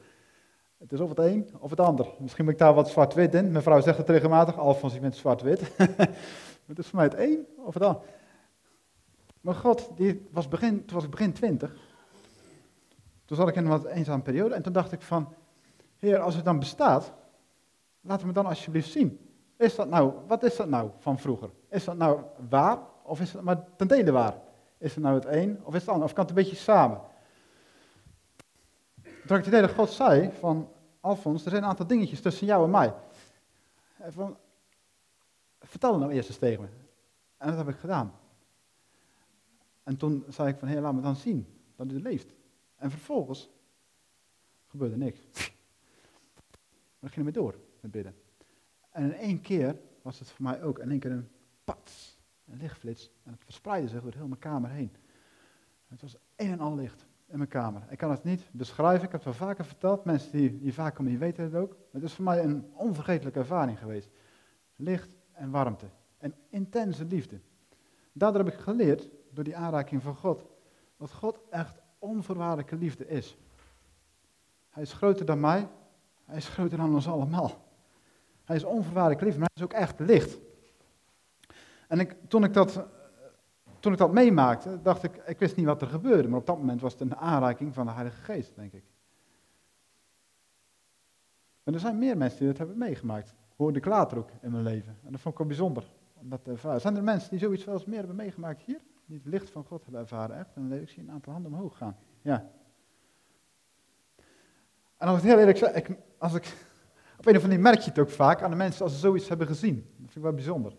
Het 0.78 0.92
is 0.92 1.00
of 1.00 1.10
het 1.10 1.20
een 1.20 1.50
of 1.60 1.70
het 1.70 1.80
ander. 1.80 2.08
Misschien 2.20 2.46
ben 2.46 2.54
ik 2.54 2.60
daar 2.60 2.74
wat 2.74 2.90
zwart-wit 2.90 3.36
in. 3.36 3.52
Mijn 3.52 3.64
vrouw 3.64 3.82
zegt 3.82 3.98
het 3.98 4.10
regelmatig, 4.10 4.58
Alfons, 4.58 4.94
je 4.94 5.00
bent 5.00 5.16
zwart-wit. 5.16 5.62
het 6.68 6.80
is 6.80 6.88
voor 6.88 6.96
mij 7.00 7.06
het 7.06 7.18
een 7.18 7.46
of 7.58 7.74
het 7.74 7.84
ander. 7.84 8.02
Maar 9.42 9.56
God, 9.56 9.90
die 9.96 10.28
was 10.32 10.48
begin, 10.48 10.86
toen 10.86 10.96
was 10.96 11.04
ik 11.04 11.12
begin 11.12 11.34
twintig. 11.34 11.76
Toen 13.26 13.38
zat 13.38 13.48
ik 13.48 13.56
in 13.56 13.64
een 13.64 13.70
wat 13.70 13.86
eenzame 13.86 14.22
periode 14.22 14.56
en 14.56 14.62
toen 14.62 14.74
dacht 14.74 14.92
ik 14.92 15.02
van, 15.02 15.34
Heer, 16.02 16.20
als 16.20 16.36
het 16.36 16.46
dan 16.46 16.60
bestaat, 16.60 17.14
laat 18.02 18.24
me 18.24 18.32
dan 18.32 18.46
alsjeblieft 18.46 18.92
zien. 18.92 19.20
Is 19.58 19.76
dat 19.76 19.90
nou, 19.90 20.14
wat 20.28 20.44
is 20.44 20.56
dat 20.56 20.70
nou 20.70 20.90
van 20.98 21.20
vroeger? 21.20 21.50
Is 21.70 21.84
dat 21.84 21.98
nou 21.98 22.22
waar 22.50 22.80
of 23.04 23.22
is 23.22 23.34
het 23.34 23.42
maar 23.42 23.76
ten 23.76 23.88
dele 23.88 24.12
waar? 24.12 24.38
Is 24.78 24.96
het 24.96 25.04
nou 25.04 25.16
het 25.16 25.26
een 25.26 25.60
of 25.64 25.74
is 25.74 25.82
het 25.82 25.90
ander? 25.90 26.06
Of 26.06 26.14
kan 26.14 26.26
het 26.26 26.38
een 26.38 26.44
beetje 26.44 26.56
samen? 26.56 27.02
Toen 29.02 29.38
ik 29.38 29.46
het 29.46 29.48
idee 29.48 29.70
God 29.70 29.90
zei 29.90 30.32
van, 30.32 30.72
Alfons, 31.00 31.44
er 31.44 31.50
zijn 31.50 31.64
een 31.64 31.70
aantal 31.70 31.88
dingetjes 31.88 32.22
tussen 32.22 32.48
jou 32.48 32.64
en 32.64 32.70
mij. 32.70 32.94
Van, 34.08 34.38
vertel 35.60 35.98
nou 35.98 36.12
eerst 36.12 36.30
eens 36.30 36.38
tegen 36.38 36.62
me. 36.62 36.68
En 37.38 37.48
dat 37.48 37.58
heb 37.58 37.68
ik 37.68 37.80
gedaan. 37.80 38.14
En 39.84 39.98
toen 39.98 40.26
zei 40.28 40.50
ik 40.50 40.58
van, 40.58 40.68
hé, 40.68 40.80
laat 40.80 40.94
me 40.94 41.02
dan 41.02 41.16
zien 41.16 41.48
dat 41.76 41.92
u 41.92 42.02
leeft. 42.02 42.34
En 42.76 42.92
vervolgens 42.92 43.50
gebeurde 44.68 44.98
niks. 44.98 45.20
Maar 47.02 47.10
ik 47.10 47.16
ging 47.16 47.28
ermee 47.28 47.44
door 47.44 47.56
met 47.80 47.92
bidden. 47.92 48.16
En 48.90 49.04
in 49.04 49.14
één 49.14 49.42
keer 49.42 49.76
was 50.02 50.20
het 50.20 50.30
voor 50.30 50.44
mij 50.44 50.64
ook 50.64 50.80
in 50.80 50.90
één 50.90 51.00
keer 51.00 51.12
een 51.12 51.30
pats, 51.64 52.20
een 52.46 52.58
lichtflits. 52.58 53.12
En 53.24 53.32
het 53.32 53.44
verspreidde 53.44 53.90
zich 53.90 54.02
door 54.02 54.14
heel 54.14 54.28
mijn 54.28 54.40
kamer 54.40 54.70
heen. 54.70 54.92
Het 55.88 56.02
was 56.02 56.16
een 56.36 56.52
en 56.52 56.60
al 56.60 56.76
licht 56.76 57.06
in 57.28 57.38
mijn 57.38 57.50
kamer. 57.50 57.82
Ik 57.90 57.98
kan 57.98 58.12
het 58.12 58.24
niet 58.24 58.50
beschrijven, 58.52 59.06
ik 59.06 59.12
heb 59.12 59.24
het 59.24 59.38
wel 59.38 59.48
vaker 59.48 59.66
verteld. 59.66 60.06
Mensen 60.06 60.32
die, 60.32 60.60
die 60.60 60.74
vaak 60.74 60.96
komen, 60.96 61.12
die 61.12 61.20
weten 61.20 61.44
het 61.44 61.56
ook. 61.56 61.70
Maar 61.70 62.02
het 62.02 62.04
is 62.04 62.14
voor 62.14 62.24
mij 62.24 62.44
een 62.44 62.72
onvergetelijke 62.74 63.40
ervaring 63.40 63.80
geweest. 63.80 64.10
Licht 64.76 65.10
en 65.32 65.52
warmte. 65.52 65.86
En 66.18 66.34
intense 66.50 67.06
liefde. 67.06 67.40
Daardoor 68.14 68.44
heb 68.44 68.54
ik 68.54 68.60
geleerd, 68.60 69.10
door 69.30 69.44
die 69.44 69.56
aanraking 69.56 70.02
van 70.02 70.16
God, 70.16 70.46
dat 70.98 71.12
God 71.12 71.40
echt 71.50 71.80
onvoorwaardelijke 72.00 72.76
liefde 72.76 73.08
is. 73.08 73.38
Hij 74.70 74.84
is 74.84 74.94
groter 74.94 75.26
dan 75.26 75.40
mij, 75.40 75.68
hij 76.32 76.40
is 76.40 76.48
groter 76.48 76.78
dan 76.78 76.94
ons 76.94 77.08
allemaal. 77.08 77.52
Hij 78.44 78.56
is 78.56 78.64
onvoorwaardelijk 78.64 79.22
liefde, 79.22 79.40
maar 79.40 79.50
hij 79.54 79.64
is 79.66 79.72
ook 79.72 79.80
echt 79.80 80.00
licht. 80.00 80.40
En 81.88 82.00
ik, 82.00 82.16
toen, 82.28 82.44
ik 82.44 82.54
dat, 82.54 82.86
toen 83.80 83.92
ik 83.92 83.98
dat 83.98 84.14
meemaakte, 84.14 84.82
dacht 84.82 85.04
ik, 85.04 85.16
ik 85.26 85.40
wist 85.40 85.56
niet 85.56 85.66
wat 85.66 85.82
er 85.82 85.88
gebeurde, 85.88 86.28
maar 86.28 86.40
op 86.40 86.46
dat 86.46 86.58
moment 86.58 86.82
was 86.82 86.92
het 86.92 87.02
een 87.02 87.16
aanraking 87.16 87.74
van 87.74 87.86
de 87.86 87.92
Heilige 87.92 88.22
Geest, 88.22 88.56
denk 88.56 88.74
ik. 88.74 88.84
En 91.64 91.74
er 91.74 91.80
zijn 91.80 91.98
meer 91.98 92.18
mensen 92.18 92.40
die 92.40 92.48
dat 92.48 92.58
hebben 92.58 92.78
meegemaakt. 92.78 93.36
Hoorde 93.56 93.80
ik 93.80 93.86
later 93.86 94.18
ook 94.18 94.30
in 94.42 94.52
mijn 94.52 94.64
leven. 94.64 94.98
En 95.04 95.12
dat 95.12 95.22
vond 95.22 95.34
ik 95.34 95.40
wel 95.40 95.48
bijzonder. 95.48 95.84
Zijn 96.78 96.96
er 96.96 97.04
mensen 97.04 97.30
die 97.30 97.40
zoiets 97.40 97.66
wel 97.66 97.74
eens 97.74 97.86
meer 97.86 97.98
hebben 97.98 98.16
meegemaakt 98.16 98.62
hier? 98.62 98.80
Die 99.06 99.18
het 99.18 99.26
licht 99.26 99.50
van 99.50 99.64
God 99.64 99.84
hebben 99.84 100.02
ervaren, 100.02 100.38
echt? 100.38 100.56
En 100.56 100.70
dan 100.70 100.80
ik 100.80 100.90
zie 100.90 101.04
een 101.04 101.12
aantal 101.12 101.34
handen 101.34 101.54
omhoog 101.54 101.78
gaan. 101.78 101.96
Ja. 102.22 102.50
En 105.02 105.08
als 105.08 105.18
ik 105.18 105.24
heel 105.24 105.38
eerlijk 105.40 105.58
zeg, 105.58 105.90
als 106.18 106.34
ik, 106.34 106.56
op 107.18 107.26
een 107.26 107.36
of 107.36 107.44
andere 107.44 107.48
manier 107.48 107.60
merk 107.60 107.80
je 107.80 107.90
het 107.90 108.00
ook 108.00 108.10
vaak 108.10 108.42
aan 108.42 108.50
de 108.50 108.56
mensen 108.56 108.84
als 108.84 108.94
ze 108.94 109.00
zoiets 109.00 109.28
hebben 109.28 109.48
gezien. 109.48 109.76
Dat 109.76 109.98
vind 109.98 110.16
ik 110.16 110.22
wel 110.22 110.34
bijzonder. 110.34 110.76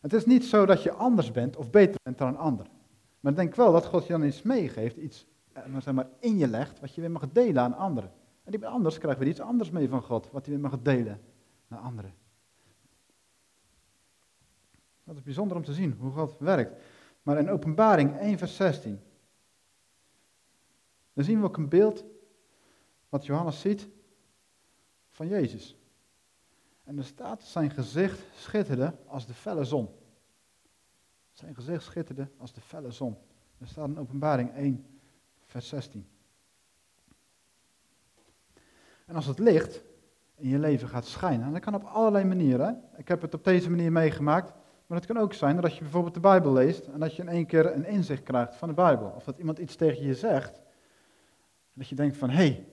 Het 0.00 0.12
is 0.12 0.24
niet 0.26 0.44
zo 0.44 0.66
dat 0.66 0.82
je 0.82 0.92
anders 0.92 1.30
bent 1.30 1.56
of 1.56 1.70
beter 1.70 2.00
bent 2.02 2.18
dan 2.18 2.28
een 2.28 2.36
ander. 2.36 2.66
Maar 3.20 3.32
ik 3.32 3.38
denk 3.38 3.54
wel 3.54 3.72
dat 3.72 3.86
God 3.86 4.06
je 4.06 4.12
dan 4.12 4.24
iets 4.24 4.42
meegeeft, 4.42 4.96
iets 4.96 5.26
eh, 5.52 5.62
zeg 5.78 5.94
maar, 5.94 6.08
in 6.20 6.38
je 6.38 6.48
legt, 6.48 6.80
wat 6.80 6.94
je 6.94 7.00
weer 7.00 7.10
mag 7.10 7.28
delen 7.32 7.62
aan 7.62 7.76
anderen. 7.76 8.12
En 8.44 8.52
die 8.52 8.66
anders 8.66 8.98
krijgt 8.98 9.18
weer 9.18 9.28
iets 9.28 9.40
anders 9.40 9.70
mee 9.70 9.88
van 9.88 10.02
God, 10.02 10.30
wat 10.30 10.46
hij 10.46 10.54
weer 10.54 10.70
mag 10.70 10.78
delen 10.82 11.20
naar 11.66 11.80
anderen. 11.80 12.14
Dat 15.04 15.16
is 15.16 15.22
bijzonder 15.22 15.56
om 15.56 15.64
te 15.64 15.72
zien 15.72 15.96
hoe 15.98 16.12
God 16.12 16.36
werkt. 16.38 16.82
Maar 17.22 17.38
in 17.38 17.50
Openbaring 17.50 18.16
1, 18.16 18.38
vers 18.38 18.56
16, 18.56 19.00
dan 21.12 21.24
zien 21.24 21.40
we 21.40 21.46
ook 21.46 21.56
een 21.56 21.68
beeld 21.68 22.04
wat 23.08 23.26
Johannes 23.26 23.60
ziet 23.60 23.88
van 25.08 25.28
Jezus. 25.28 25.76
En 26.84 26.98
er 26.98 27.04
staat, 27.04 27.42
zijn 27.42 27.70
gezicht 27.70 28.20
schitterde 28.34 28.94
als 29.06 29.26
de 29.26 29.34
felle 29.34 29.64
zon. 29.64 29.88
Zijn 31.32 31.54
gezicht 31.54 31.84
schitterde 31.84 32.28
als 32.36 32.52
de 32.52 32.60
felle 32.60 32.90
zon. 32.90 33.16
Er 33.58 33.66
staat 33.66 33.88
in 33.88 33.98
openbaring 33.98 34.54
1, 34.54 34.86
vers 35.44 35.68
16. 35.68 36.08
En 39.06 39.14
als 39.14 39.26
het 39.26 39.38
licht 39.38 39.82
in 40.34 40.48
je 40.48 40.58
leven 40.58 40.88
gaat 40.88 41.06
schijnen, 41.06 41.46
en 41.46 41.52
dat 41.52 41.62
kan 41.62 41.74
op 41.74 41.84
allerlei 41.84 42.24
manieren. 42.24 42.82
Ik 42.96 43.08
heb 43.08 43.22
het 43.22 43.34
op 43.34 43.44
deze 43.44 43.70
manier 43.70 43.92
meegemaakt, 43.92 44.52
maar 44.86 44.98
het 44.98 45.06
kan 45.06 45.18
ook 45.18 45.32
zijn 45.32 45.60
dat 45.60 45.74
je 45.74 45.80
bijvoorbeeld 45.80 46.14
de 46.14 46.20
Bijbel 46.20 46.52
leest 46.52 46.86
en 46.86 47.00
dat 47.00 47.16
je 47.16 47.22
in 47.22 47.28
één 47.28 47.46
keer 47.46 47.74
een 47.74 47.84
inzicht 47.84 48.22
krijgt 48.22 48.56
van 48.56 48.68
de 48.68 48.74
Bijbel. 48.74 49.12
Of 49.16 49.24
dat 49.24 49.38
iemand 49.38 49.58
iets 49.58 49.76
tegen 49.76 50.06
je 50.06 50.14
zegt, 50.14 50.56
en 50.56 51.74
dat 51.74 51.88
je 51.88 51.94
denkt 51.94 52.16
van, 52.16 52.30
hé, 52.30 52.36
hey, 52.36 52.66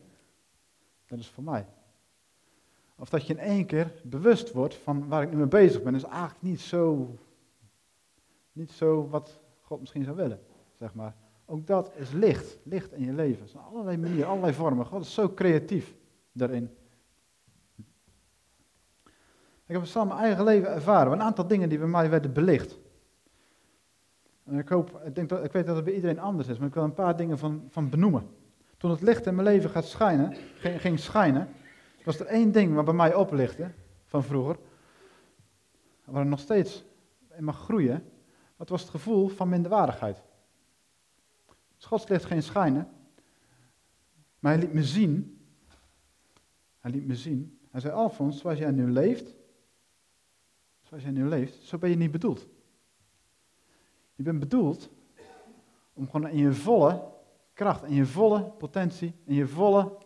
dat 1.08 1.20
is 1.20 1.28
voor 1.28 1.44
mij. 1.44 1.66
Of 2.96 3.10
dat 3.10 3.28
je 3.28 3.34
in 3.34 3.40
één 3.40 3.66
keer 3.66 3.92
bewust 4.04 4.52
wordt 4.52 4.76
van 4.76 5.08
waar 5.08 5.24
ik 5.24 5.32
nu 5.32 5.36
mee 5.36 5.48
bezig 5.48 5.84
ben, 5.84 5.96
is 5.96 6.04
eigenlijk 6.04 6.42
niet 6.42 6.62
zo, 6.62 7.16
niet 8.52 8.72
zo 8.72 9.08
wat 9.10 9.40
God 9.62 9.80
misschien 9.80 10.04
zou 10.04 10.16
willen, 10.16 10.40
zeg 10.74 10.94
maar. 10.94 11.16
Ook 11.46 11.68
dat 11.68 11.92
is 11.96 12.12
licht, 12.12 12.58
licht 12.64 12.94
in 12.94 13.06
je 13.06 13.14
leven. 13.14 13.50
zijn 13.50 13.64
allerlei 13.64 13.98
manieren, 13.98 14.28
allerlei 14.28 14.54
vormen. 14.54 14.86
God 14.86 15.02
is 15.02 15.14
zo 15.14 15.34
creatief 15.34 15.96
daarin. 16.32 16.70
Ik 19.66 19.72
heb 19.72 19.82
het 19.82 19.90
samen 19.90 20.08
mijn 20.08 20.28
eigen 20.28 20.44
leven 20.44 20.70
ervaren. 20.70 21.12
Een 21.12 21.22
aantal 21.22 21.48
dingen 21.48 21.70
die 21.70 21.78
bij 21.78 21.88
mij 21.88 22.10
werden 22.10 22.34
belicht. 22.34 22.78
En 24.44 24.58
ik, 24.58 24.70
hoop, 24.70 25.02
ik, 25.06 25.16
denk 25.16 25.30
dat, 25.30 25.44
ik 25.44 25.52
weet 25.52 25.66
dat 25.66 25.76
het 25.76 25.86
bij 25.86 25.94
iedereen 25.94 26.20
anders 26.20 26.48
is, 26.48 26.58
maar 26.58 26.68
ik 26.68 26.74
wil 26.74 26.84
een 26.84 26.94
paar 26.94 27.18
dingen 27.18 27.38
van, 27.38 27.66
van 27.70 27.90
benoemen. 27.90 28.30
Toen 28.86 28.94
het 28.94 29.04
licht 29.04 29.26
in 29.26 29.36
mijn 29.36 29.48
leven 29.48 29.70
gaat 29.70 29.86
schijnen, 29.86 30.36
ging, 30.58 31.00
schijnen, 31.00 31.50
was 32.04 32.20
er 32.20 32.26
één 32.26 32.52
ding 32.52 32.76
wat 32.76 32.86
bij 32.86 32.94
mij 32.94 33.14
oplichtte 33.14 33.72
van 34.06 34.24
vroeger, 34.24 34.58
waar 36.04 36.26
nog 36.26 36.40
steeds 36.40 36.86
in 37.38 37.44
mag 37.44 37.58
groeien, 37.58 38.12
dat 38.58 38.70
was 38.70 38.82
het 38.82 38.90
gevoel 38.90 39.28
van 39.28 39.50
minderwaardigheid. 39.50 40.24
Gods 41.78 42.08
licht 42.08 42.26
ging 42.26 42.44
schijnen, 42.44 42.90
maar 44.40 44.52
hij 44.52 44.62
liet 44.62 44.74
me 44.74 44.84
zien, 44.84 45.46
hij 46.80 46.92
liet 46.92 47.08
me 47.08 47.16
zien, 47.16 47.60
hij 47.72 47.82
zei, 47.82 47.94
Alfons, 47.94 48.40
zoals 48.40 48.60
jij 48.60 48.72
nu 48.72 48.92
leeft, 48.92 49.36
zoals 50.82 51.04
jij 51.04 51.12
nu 51.12 51.28
leeft, 51.28 51.64
zo 51.64 51.78
ben 51.78 51.90
je 51.90 51.96
niet 51.96 52.12
bedoeld. 52.12 52.48
Je 54.16 54.24
bent 54.24 54.40
bedoeld 54.40 54.90
om 55.94 56.10
gewoon 56.10 56.30
in 56.30 56.38
je 56.38 56.54
volle 56.54 57.14
kracht, 57.56 57.84
in 57.84 57.94
je 57.94 58.06
volle 58.06 58.44
potentie, 58.44 59.14
in 59.24 59.36
je 59.36 59.48
volle 59.48 59.98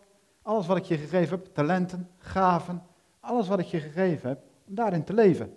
alles 0.42 0.66
wat 0.66 0.76
ik 0.76 0.84
je 0.84 0.96
gegeven 0.96 1.38
heb, 1.38 1.54
talenten, 1.54 2.08
gaven, 2.16 2.82
alles 3.20 3.48
wat 3.48 3.58
ik 3.58 3.66
je 3.66 3.80
gegeven 3.80 4.28
heb, 4.28 4.42
om 4.66 4.74
daarin 4.74 5.04
te 5.04 5.14
leven. 5.14 5.54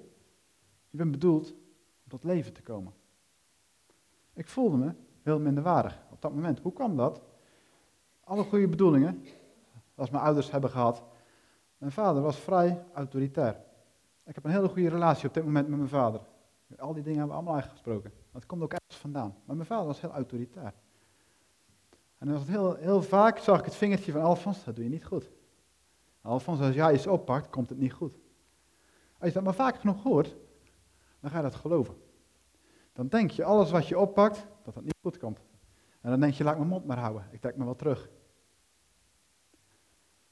Je 0.89 0.97
bent 0.97 1.11
bedoeld 1.11 1.51
om 2.03 2.09
tot 2.09 2.23
leven 2.23 2.53
te 2.53 2.61
komen. 2.61 2.93
Ik 4.33 4.47
voelde 4.47 4.77
me 4.77 4.93
heel 5.21 5.39
minderwaardig 5.39 6.01
op 6.11 6.21
dat 6.21 6.33
moment. 6.33 6.59
Hoe 6.59 6.73
kwam 6.73 6.97
dat? 6.97 7.21
Alle 8.23 8.43
goede 8.43 8.67
bedoelingen, 8.67 9.25
als 9.95 10.09
mijn 10.09 10.23
ouders 10.23 10.51
hebben 10.51 10.69
gehad. 10.69 11.03
Mijn 11.77 11.91
vader 11.91 12.21
was 12.21 12.37
vrij 12.39 12.83
autoritair. 12.93 13.57
Ik 14.25 14.35
heb 14.35 14.43
een 14.43 14.51
hele 14.51 14.67
goede 14.67 14.89
relatie 14.89 15.27
op 15.27 15.33
dit 15.33 15.43
moment 15.43 15.67
met 15.67 15.77
mijn 15.77 15.89
vader. 15.89 16.21
Al 16.77 16.93
die 16.93 17.03
dingen 17.03 17.19
hebben 17.19 17.37
we 17.37 17.41
allemaal 17.41 17.61
uitgesproken. 17.61 18.13
Dat 18.31 18.45
komt 18.45 18.61
ook 18.61 18.73
ergens 18.73 18.97
vandaan. 18.97 19.35
Maar 19.45 19.55
mijn 19.55 19.67
vader 19.67 19.85
was 19.85 20.01
heel 20.01 20.11
autoritair. 20.11 20.73
En 22.23 22.29
dan 22.29 22.37
het 22.37 22.47
heel, 22.47 22.75
heel 22.75 23.01
vaak, 23.01 23.37
zag 23.37 23.59
ik 23.59 23.65
het 23.65 23.75
vingertje 23.75 24.11
van 24.11 24.21
Alfons, 24.21 24.63
dat 24.63 24.75
doe 24.75 24.83
je 24.83 24.89
niet 24.89 25.05
goed. 25.05 25.31
Alfons, 26.21 26.59
als 26.59 26.75
jij 26.75 26.93
iets 26.93 27.07
oppakt, 27.07 27.49
komt 27.49 27.69
het 27.69 27.77
niet 27.77 27.93
goed. 27.93 28.13
Als 29.17 29.27
je 29.27 29.33
dat 29.33 29.43
maar 29.43 29.53
vaak 29.53 29.79
genoeg 29.79 30.03
hoort, 30.03 30.35
dan 31.19 31.31
ga 31.31 31.37
je 31.37 31.43
dat 31.43 31.55
geloven. 31.55 31.95
Dan 32.93 33.07
denk 33.07 33.31
je, 33.31 33.43
alles 33.43 33.71
wat 33.71 33.87
je 33.87 33.99
oppakt, 33.99 34.47
dat 34.63 34.73
dat 34.73 34.83
niet 34.83 34.95
goed 35.01 35.17
komt. 35.17 35.39
En 36.01 36.09
dan 36.09 36.19
denk 36.19 36.33
je, 36.33 36.43
laat 36.43 36.57
mijn 36.57 36.69
mond 36.69 36.85
maar 36.85 36.99
houden, 36.99 37.27
ik 37.31 37.41
trek 37.41 37.57
me 37.57 37.65
wel 37.65 37.75
terug. 37.75 38.09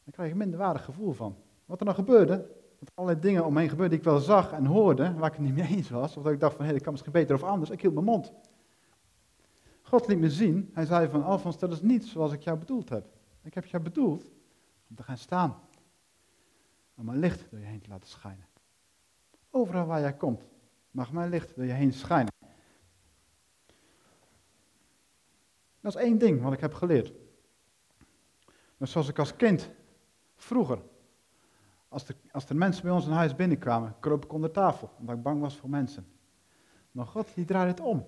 Dan 0.04 0.14
krijg 0.14 0.28
je 0.28 0.34
een 0.34 0.42
minderwaardig 0.42 0.84
gevoel 0.84 1.14
van. 1.14 1.36
Wat 1.66 1.80
er 1.80 1.86
nou 1.86 1.98
gebeurde, 1.98 2.50
dat 2.80 2.92
allerlei 2.94 3.22
dingen 3.22 3.46
omheen 3.46 3.70
gebeurden 3.70 4.00
die 4.00 4.08
ik 4.08 4.14
wel 4.14 4.24
zag 4.24 4.52
en 4.52 4.66
hoorde, 4.66 5.14
waar 5.14 5.30
ik 5.30 5.36
het 5.36 5.46
niet 5.46 5.56
mee 5.56 5.68
eens 5.68 5.90
was, 5.90 6.18
of 6.18 6.24
dat 6.24 6.34
ik 6.34 6.40
dacht 6.40 6.56
van, 6.56 6.66
hé, 6.66 6.72
dat 6.72 6.82
kan 6.82 6.92
misschien 6.92 7.14
beter 7.14 7.36
of 7.36 7.44
anders, 7.44 7.70
ik 7.70 7.82
hield 7.82 7.94
mijn 7.94 8.06
mond. 8.06 8.32
God 9.92 10.08
liet 10.08 10.20
me 10.20 10.30
zien, 10.30 10.70
hij 10.74 10.86
zei 10.86 11.10
van 11.10 11.24
Alfons, 11.24 11.60
dat 11.60 11.72
is 11.72 11.82
niet 11.82 12.06
zoals 12.06 12.32
ik 12.32 12.42
jou 12.42 12.58
bedoeld 12.58 12.90
heb. 12.90 13.06
Ik 13.42 13.54
heb 13.54 13.66
jou 13.66 13.84
bedoeld 13.84 14.32
om 14.90 14.96
te 14.96 15.04
gaan 15.04 15.18
staan. 15.18 15.60
Om 16.96 17.06
mijn 17.06 17.20
licht 17.20 17.50
door 17.50 17.60
je 17.60 17.66
heen 17.66 17.82
te 17.82 17.90
laten 17.90 18.10
schijnen. 18.10 18.46
Overal 19.50 19.86
waar 19.86 20.00
jij 20.00 20.14
komt, 20.14 20.44
mag 20.92 21.12
mijn 21.12 21.30
licht 21.30 21.56
door 21.56 21.66
je 21.66 21.72
heen 21.72 21.94
schijnen. 21.94 22.34
Dat 25.80 25.96
is 25.96 26.02
één 26.02 26.18
ding 26.18 26.42
wat 26.42 26.54
ik 26.54 26.60
heb 26.60 26.74
geleerd. 26.74 27.14
Dus 28.78 28.92
zoals 28.92 29.10
ik 29.10 29.20
als 29.20 29.36
kind 29.36 29.72
Vroeger, 30.36 30.82
als, 31.88 32.06
de, 32.06 32.16
als 32.32 32.46
er 32.50 32.56
mensen 32.56 32.84
bij 32.84 32.92
ons 32.92 33.06
in 33.06 33.12
huis 33.12 33.36
binnenkwamen, 33.36 33.96
kroop 34.00 34.24
ik 34.24 34.34
onder 34.34 34.52
tafel, 34.52 34.92
omdat 35.00 35.16
ik 35.16 35.24
bang 35.24 35.42
was 35.42 35.58
voor 35.58 35.70
mensen. 35.70 36.08
Maar 36.92 37.06
God, 37.06 37.34
die 37.36 37.46
draaide 37.46 37.72
het 37.72 37.80
om. 37.80 38.06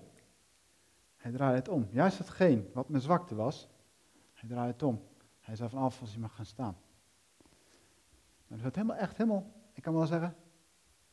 Hij 1.24 1.32
draaide 1.32 1.58
het 1.58 1.68
om. 1.68 1.88
Juist 1.90 2.18
hetgeen 2.18 2.70
wat 2.72 2.88
mijn 2.88 3.02
zwakte 3.02 3.34
was, 3.34 3.68
hij 4.32 4.48
draaide 4.48 4.72
het 4.72 4.82
om. 4.82 5.02
Hij 5.40 5.56
zei 5.56 5.68
van 5.68 5.78
als 5.78 6.12
je 6.12 6.18
mag 6.18 6.34
gaan 6.34 6.46
staan. 6.46 6.76
En 8.48 8.58
dat 8.58 8.74
helemaal, 8.74 8.96
echt 8.96 9.16
helemaal, 9.16 9.52
ik 9.72 9.82
kan 9.82 9.94
wel 9.94 10.06
zeggen, 10.06 10.36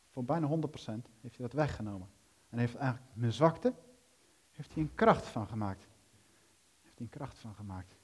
voor 0.10 0.24
bijna 0.24 0.48
100% 0.48 0.51
heeft 1.22 1.38
hij 1.38 1.48
dat 1.48 1.53
weggenomen. 1.53 2.10
En 2.50 2.58
heeft 2.58 2.75
eigenlijk 2.75 3.15
mijn 3.15 3.34
zwakte, 3.34 3.74
heeft 4.51 4.74
hij 4.74 4.84
een 4.84 4.96
kracht 4.96 5.25
van 5.25 5.48
gemaakt. 5.48 5.88
Heeft 6.82 6.98
hij 6.98 7.06
een 7.06 7.12
kracht 7.12 7.38
van 7.38 7.56
gemaakt. 7.56 7.98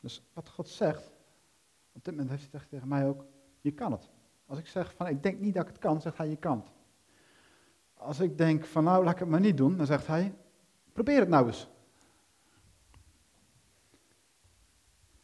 Dus 0.00 0.22
wat 0.32 0.48
God 0.48 0.68
zegt, 0.68 1.10
op 1.92 2.04
dit 2.04 2.14
moment 2.14 2.30
heeft 2.30 2.52
hij 2.52 2.60
tegen 2.68 2.88
mij 2.88 3.08
ook, 3.08 3.24
je 3.60 3.72
kan 3.72 3.92
het. 3.92 4.10
Als 4.46 4.58
ik 4.58 4.66
zeg 4.66 4.94
van 4.94 5.06
ik 5.06 5.22
denk 5.22 5.40
niet 5.40 5.54
dat 5.54 5.62
ik 5.62 5.68
het 5.68 5.78
kan, 5.78 6.00
zegt 6.00 6.16
hij 6.16 6.28
je 6.28 6.36
kan 6.36 6.58
het. 6.58 6.72
Als 7.94 8.20
ik 8.20 8.38
denk 8.38 8.64
van 8.64 8.84
nou 8.84 9.04
laat 9.04 9.12
ik 9.12 9.18
het 9.18 9.28
maar 9.28 9.40
niet 9.40 9.56
doen, 9.56 9.76
dan 9.76 9.86
zegt 9.86 10.06
hij, 10.06 10.34
probeer 10.92 11.20
het 11.20 11.28
nou 11.28 11.46
eens. 11.46 11.68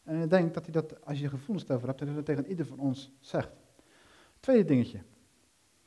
En 0.03 0.21
ik 0.21 0.29
denk 0.29 0.53
dat 0.53 0.63
hij 0.63 0.73
dat, 0.73 1.05
als 1.05 1.19
je 1.19 1.29
gevoelens 1.29 1.69
over 1.69 1.87
hebt, 1.87 1.99
dat 1.99 2.07
hij 2.07 2.17
dat 2.17 2.25
tegen 2.25 2.47
ieder 2.47 2.65
van 2.65 2.79
ons 2.79 3.11
zegt. 3.19 3.51
Tweede 4.39 4.65
dingetje. 4.65 4.97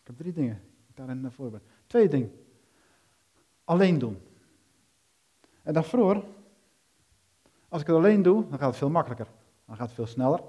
Ik 0.00 0.06
heb 0.06 0.16
drie 0.16 0.32
dingen 0.32 0.62
daarin 0.94 1.20
naar 1.20 1.32
voren 1.32 1.62
Tweede 1.86 2.08
ding. 2.08 2.30
Alleen 3.64 3.98
doen. 3.98 4.22
En 5.62 5.72
daarvoor, 5.72 6.24
als 7.68 7.80
ik 7.80 7.86
het 7.86 7.96
alleen 7.96 8.22
doe, 8.22 8.48
dan 8.48 8.58
gaat 8.58 8.68
het 8.68 8.76
veel 8.76 8.90
makkelijker. 8.90 9.26
Dan 9.66 9.76
gaat 9.76 9.86
het 9.86 9.94
veel 9.94 10.06
sneller. 10.06 10.40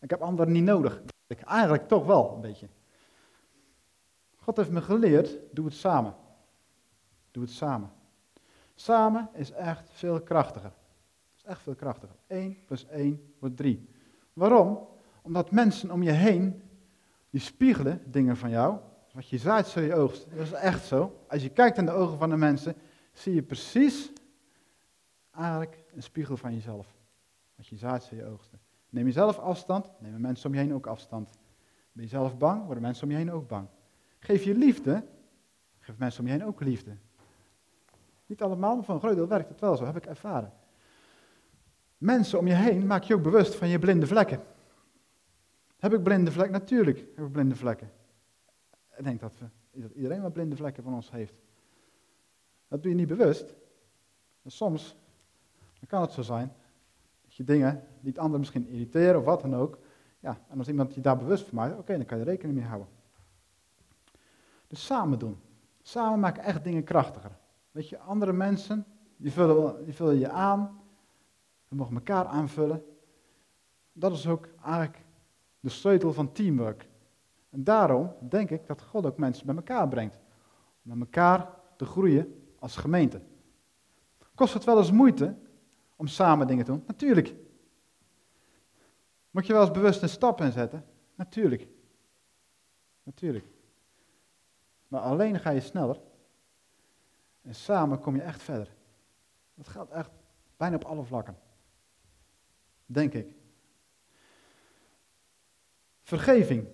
Ik 0.00 0.10
heb 0.10 0.20
anderen 0.20 0.52
niet 0.52 0.64
nodig. 0.64 1.02
Ik 1.26 1.40
eigenlijk 1.40 1.88
toch 1.88 2.06
wel 2.06 2.32
een 2.34 2.40
beetje. 2.40 2.68
God 4.36 4.56
heeft 4.56 4.70
me 4.70 4.82
geleerd, 4.82 5.38
doe 5.52 5.64
het 5.64 5.74
samen. 5.74 6.14
Doe 7.30 7.42
het 7.42 7.52
samen. 7.52 7.90
Samen 8.74 9.28
is 9.32 9.50
echt 9.50 9.90
veel 9.90 10.20
krachtiger. 10.20 10.72
is 11.36 11.44
echt 11.44 11.62
veel 11.62 11.74
krachtiger. 11.74 12.16
1 12.26 12.64
plus 12.64 12.86
1 12.86 13.34
wordt 13.38 13.56
3. 13.56 13.88
Waarom? 14.32 14.88
Omdat 15.22 15.50
mensen 15.50 15.90
om 15.90 16.02
je 16.02 16.10
heen, 16.10 16.62
die 17.30 17.40
spiegelen 17.40 18.02
dingen 18.10 18.36
van 18.36 18.50
jou. 18.50 18.78
Wat 19.12 19.28
je 19.28 19.38
zaait, 19.38 19.66
zul 19.66 19.82
je 19.82 19.94
oogst. 19.94 20.26
Dat 20.30 20.46
is 20.46 20.52
echt 20.52 20.84
zo. 20.84 21.24
Als 21.28 21.42
je 21.42 21.48
kijkt 21.48 21.78
in 21.78 21.86
de 21.86 21.92
ogen 21.92 22.18
van 22.18 22.30
de 22.30 22.36
mensen, 22.36 22.76
zie 23.12 23.34
je 23.34 23.42
precies 23.42 24.12
eigenlijk 25.30 25.84
een 25.94 26.02
spiegel 26.02 26.36
van 26.36 26.54
jezelf. 26.54 26.94
Wat 27.54 27.66
je 27.66 27.76
zaait, 27.76 28.02
zul 28.02 28.18
je 28.18 28.26
oogsten. 28.26 28.60
Neem 28.96 29.06
jezelf 29.06 29.38
afstand, 29.38 29.90
nemen 29.98 30.20
mensen 30.20 30.48
om 30.48 30.54
je 30.54 30.60
heen 30.60 30.74
ook 30.74 30.86
afstand. 30.86 31.30
Ben 31.92 32.04
je 32.04 32.10
zelf 32.10 32.38
bang, 32.38 32.64
worden 32.64 32.82
mensen 32.82 33.04
om 33.04 33.10
je 33.10 33.16
heen 33.16 33.32
ook 33.32 33.48
bang. 33.48 33.68
Geef 34.18 34.44
je 34.44 34.54
liefde, 34.54 35.04
geef 35.78 35.98
mensen 35.98 36.20
om 36.20 36.26
je 36.26 36.32
heen 36.32 36.44
ook 36.44 36.60
liefde. 36.60 36.96
Niet 38.26 38.42
allemaal, 38.42 38.74
maar 38.74 38.84
van 38.84 38.94
een 38.94 39.00
groot 39.00 39.14
deel 39.14 39.28
werkt 39.28 39.48
het 39.48 39.60
wel 39.60 39.76
zo, 39.76 39.84
heb 39.84 39.96
ik 39.96 40.06
ervaren. 40.06 40.52
Mensen 41.98 42.38
om 42.38 42.46
je 42.46 42.54
heen 42.54 42.86
maak 42.86 43.02
je 43.02 43.14
ook 43.14 43.22
bewust 43.22 43.54
van 43.54 43.68
je 43.68 43.78
blinde 43.78 44.06
vlekken. 44.06 44.42
Heb 45.78 45.92
ik 45.92 46.02
blinde 46.02 46.32
vlekken? 46.32 46.52
Natuurlijk 46.52 46.98
heb 46.98 47.26
ik 47.26 47.32
blinde 47.32 47.56
vlekken. 47.56 47.90
Ik 48.96 49.04
denk 49.04 49.20
dat, 49.20 49.38
we, 49.38 49.80
dat 49.80 49.90
iedereen 49.90 50.22
wat 50.22 50.32
blinde 50.32 50.56
vlekken 50.56 50.82
van 50.82 50.94
ons 50.94 51.10
heeft. 51.10 51.40
Dat 52.68 52.82
doe 52.82 52.90
je 52.90 52.96
niet 52.96 53.08
bewust. 53.08 53.54
soms 54.46 54.96
dan 55.78 55.88
kan 55.88 56.00
het 56.00 56.12
zo 56.12 56.22
zijn 56.22 56.52
je 57.36 57.44
dingen 57.44 57.84
die 58.00 58.10
het 58.10 58.18
ander 58.18 58.38
misschien 58.38 58.68
irriteren 58.68 59.18
of 59.18 59.24
wat 59.24 59.40
dan 59.40 59.56
ook. 59.56 59.78
Ja, 60.20 60.38
en 60.48 60.58
als 60.58 60.68
iemand 60.68 60.94
je 60.94 61.00
daar 61.00 61.16
bewust 61.16 61.46
van 61.48 61.58
maakt, 61.58 61.78
oké, 61.78 61.96
dan 61.96 62.06
kan 62.06 62.18
je 62.18 62.24
rekening 62.24 62.58
mee 62.58 62.66
houden. 62.66 62.88
Dus 64.66 64.86
samen 64.86 65.18
doen. 65.18 65.38
Samen 65.82 66.20
maken 66.20 66.42
echt 66.42 66.64
dingen 66.64 66.84
krachtiger. 66.84 67.30
Weet 67.70 67.88
je, 67.88 67.98
andere 67.98 68.32
mensen, 68.32 68.86
die 69.16 69.32
vullen, 69.32 69.84
die 69.84 69.94
vullen 69.94 70.18
je 70.18 70.30
aan. 70.30 70.80
We 71.68 71.76
mogen 71.76 71.94
elkaar 71.94 72.24
aanvullen. 72.24 72.84
Dat 73.92 74.12
is 74.12 74.26
ook 74.26 74.48
eigenlijk 74.64 75.04
de 75.60 75.68
sleutel 75.68 76.12
van 76.12 76.32
teamwork. 76.32 76.88
En 77.50 77.64
daarom 77.64 78.12
denk 78.28 78.50
ik 78.50 78.66
dat 78.66 78.82
God 78.82 79.06
ook 79.06 79.16
mensen 79.16 79.46
bij 79.46 79.54
elkaar 79.54 79.88
brengt. 79.88 80.18
Om 80.84 80.98
met 80.98 81.00
elkaar 81.00 81.48
te 81.76 81.84
groeien 81.84 82.42
als 82.58 82.76
gemeente. 82.76 83.20
Kost 84.34 84.54
het 84.54 84.64
wel 84.64 84.78
eens 84.78 84.92
moeite 84.92 85.36
om 85.96 86.06
samen 86.06 86.46
dingen 86.46 86.64
te 86.64 86.70
doen? 86.70 86.84
Natuurlijk. 86.86 87.34
Moet 89.30 89.46
je 89.46 89.52
wel 89.52 89.62
eens 89.62 89.70
bewust 89.70 90.02
een 90.02 90.08
stap 90.08 90.40
inzetten? 90.40 90.86
Natuurlijk. 91.14 91.68
Natuurlijk. 93.02 93.44
Maar 94.88 95.00
alleen 95.00 95.40
ga 95.40 95.50
je 95.50 95.60
sneller. 95.60 96.00
En 97.42 97.54
samen 97.54 97.98
kom 97.98 98.14
je 98.14 98.22
echt 98.22 98.42
verder. 98.42 98.74
Dat 99.54 99.68
gaat 99.68 99.90
echt 99.90 100.10
bijna 100.56 100.76
op 100.76 100.84
alle 100.84 101.04
vlakken. 101.04 101.38
Denk 102.86 103.12
ik. 103.12 103.34
Vergeving. 106.02 106.64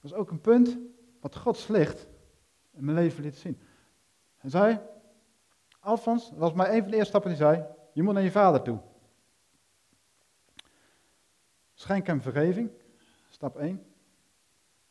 Dat 0.00 0.10
is 0.10 0.14
ook 0.14 0.30
een 0.30 0.40
punt 0.40 0.78
wat 1.20 1.36
Gods 1.36 1.68
licht 1.68 2.06
in 2.70 2.84
mijn 2.84 2.96
leven 2.96 3.22
liet 3.22 3.36
zien. 3.36 3.60
Hij 4.36 4.50
zei, 4.50 4.80
Alfons, 5.80 6.30
dat 6.30 6.38
was 6.38 6.52
maar 6.52 6.72
een 6.72 6.80
van 6.80 6.90
de 6.90 6.96
eerste 6.96 7.08
stappen 7.08 7.30
die 7.30 7.38
zei, 7.38 7.64
je 7.92 8.02
moet 8.02 8.14
naar 8.14 8.22
je 8.22 8.30
vader 8.30 8.62
toe. 8.62 8.78
Schenk 11.74 12.06
hem 12.06 12.22
vergeving, 12.22 12.70
stap 13.28 13.56
1. 13.56 13.86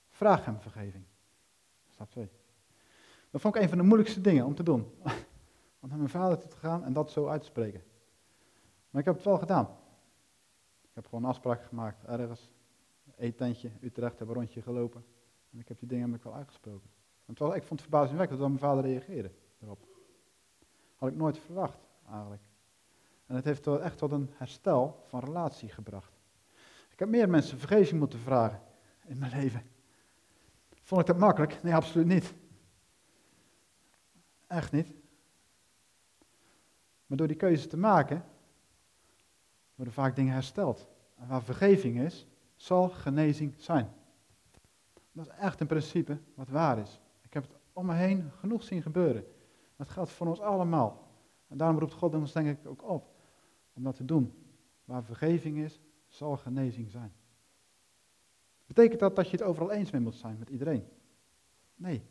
Vraag 0.09 0.45
hem 0.45 0.59
vergeving, 0.59 1.03
stap 1.89 2.11
2. 2.11 2.29
Dat 3.29 3.41
vond 3.41 3.55
ik 3.55 3.61
een 3.61 3.69
van 3.69 3.77
de 3.77 3.83
moeilijkste 3.83 4.21
dingen 4.21 4.45
om 4.45 4.55
te 4.55 4.63
doen. 4.63 4.81
Om 5.79 5.89
naar 5.89 5.97
mijn 5.97 6.09
vader 6.09 6.37
toe 6.37 6.49
te 6.49 6.57
gaan 6.57 6.83
en 6.83 6.93
dat 6.93 7.11
zo 7.11 7.27
uit 7.27 7.41
te 7.41 7.47
spreken. 7.47 7.83
Maar 8.89 9.01
ik 9.01 9.07
heb 9.07 9.15
het 9.15 9.25
wel 9.25 9.37
gedaan. 9.37 9.65
Ik 10.81 10.89
heb 10.93 11.05
gewoon 11.05 11.23
een 11.23 11.29
afspraak 11.29 11.63
gemaakt 11.63 12.03
ergens 12.03 12.51
eetentje, 13.17 13.71
Utrecht, 13.81 14.19
heb 14.19 14.27
een 14.27 14.33
rondje 14.33 14.61
gelopen. 14.61 15.05
En 15.51 15.59
ik 15.59 15.67
heb 15.67 15.79
die 15.79 15.87
dingen 15.87 16.09
heb 16.09 16.17
ik 16.17 16.23
wel 16.23 16.35
uitgesproken. 16.35 16.89
En 17.25 17.33
ik 17.33 17.63
vond 17.63 17.69
het 17.69 17.81
verbazingwekkend 17.81 18.39
dat 18.39 18.47
mijn 18.47 18.59
vader 18.59 18.83
reageerde 18.83 19.31
erop. 19.61 19.85
Had 20.95 21.09
ik 21.09 21.15
nooit 21.15 21.37
verwacht, 21.37 21.79
eigenlijk. 22.09 22.41
En 23.31 23.37
het 23.37 23.45
heeft 23.45 23.67
echt 23.67 23.97
tot 23.97 24.11
een 24.11 24.29
herstel 24.33 25.03
van 25.07 25.19
relatie 25.19 25.69
gebracht. 25.69 26.11
Ik 26.89 26.99
heb 26.99 27.09
meer 27.09 27.29
mensen 27.29 27.57
vergeving 27.57 27.99
moeten 27.99 28.19
vragen 28.19 28.61
in 29.05 29.17
mijn 29.17 29.31
leven. 29.31 29.63
Vond 30.81 31.01
ik 31.01 31.07
dat 31.07 31.17
makkelijk? 31.17 31.63
Nee, 31.63 31.75
absoluut 31.75 32.07
niet. 32.07 32.33
Echt 34.47 34.71
niet. 34.71 34.87
Maar 37.05 37.17
door 37.17 37.27
die 37.27 37.35
keuze 37.35 37.67
te 37.67 37.77
maken, 37.77 38.25
worden 39.75 39.93
vaak 39.93 40.15
dingen 40.15 40.33
hersteld. 40.33 40.87
En 41.17 41.27
waar 41.27 41.43
vergeving 41.43 41.99
is, 41.99 42.27
zal 42.55 42.89
genezing 42.89 43.53
zijn. 43.57 43.93
Dat 45.11 45.25
is 45.25 45.33
echt 45.33 45.59
een 45.59 45.67
principe 45.67 46.19
wat 46.33 46.49
waar 46.49 46.77
is. 46.77 47.01
Ik 47.21 47.33
heb 47.33 47.43
het 47.43 47.57
om 47.73 47.85
me 47.85 47.93
heen 47.93 48.31
genoeg 48.39 48.63
zien 48.63 48.81
gebeuren. 48.81 49.25
Dat 49.75 49.89
geldt 49.89 50.11
voor 50.11 50.27
ons 50.27 50.39
allemaal. 50.39 51.07
En 51.47 51.57
daarom 51.57 51.79
roept 51.79 51.93
God 51.93 52.15
ons 52.15 52.31
denk 52.31 52.47
ik 52.47 52.67
ook 52.67 52.83
op 52.83 53.10
om 53.73 53.83
dat 53.83 53.95
te 53.95 54.05
doen. 54.05 54.33
Waar 54.85 55.03
vergeving 55.03 55.57
is, 55.57 55.81
zal 56.07 56.37
genezing 56.37 56.91
zijn. 56.91 57.13
Betekent 58.65 58.99
dat 58.99 59.15
dat 59.15 59.25
je 59.25 59.37
het 59.37 59.45
overal 59.45 59.71
eens 59.71 59.91
mee 59.91 60.01
moet 60.01 60.15
zijn 60.15 60.37
met 60.37 60.49
iedereen? 60.49 60.87
Nee, 61.75 62.03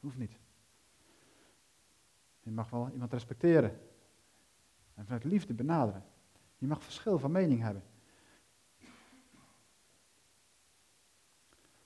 hoeft 0.00 0.18
niet. 0.18 0.38
Je 2.40 2.50
mag 2.50 2.70
wel 2.70 2.90
iemand 2.90 3.12
respecteren 3.12 3.80
en 4.94 5.04
vanuit 5.04 5.24
liefde 5.24 5.54
benaderen. 5.54 6.04
Je 6.58 6.66
mag 6.66 6.82
verschil 6.82 7.18
van 7.18 7.32
mening 7.32 7.60
hebben. 7.60 7.82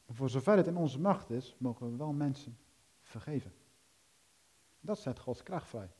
Maar 0.06 0.16
voor 0.16 0.30
zover 0.30 0.56
het 0.56 0.66
in 0.66 0.76
onze 0.76 1.00
macht 1.00 1.30
is, 1.30 1.56
mogen 1.58 1.90
we 1.90 1.96
wel 1.96 2.12
mensen 2.12 2.58
vergeven. 3.00 3.52
Dat 4.80 4.98
zet 4.98 5.18
Gods 5.18 5.42
kracht 5.42 5.68
vrij. 5.68 5.90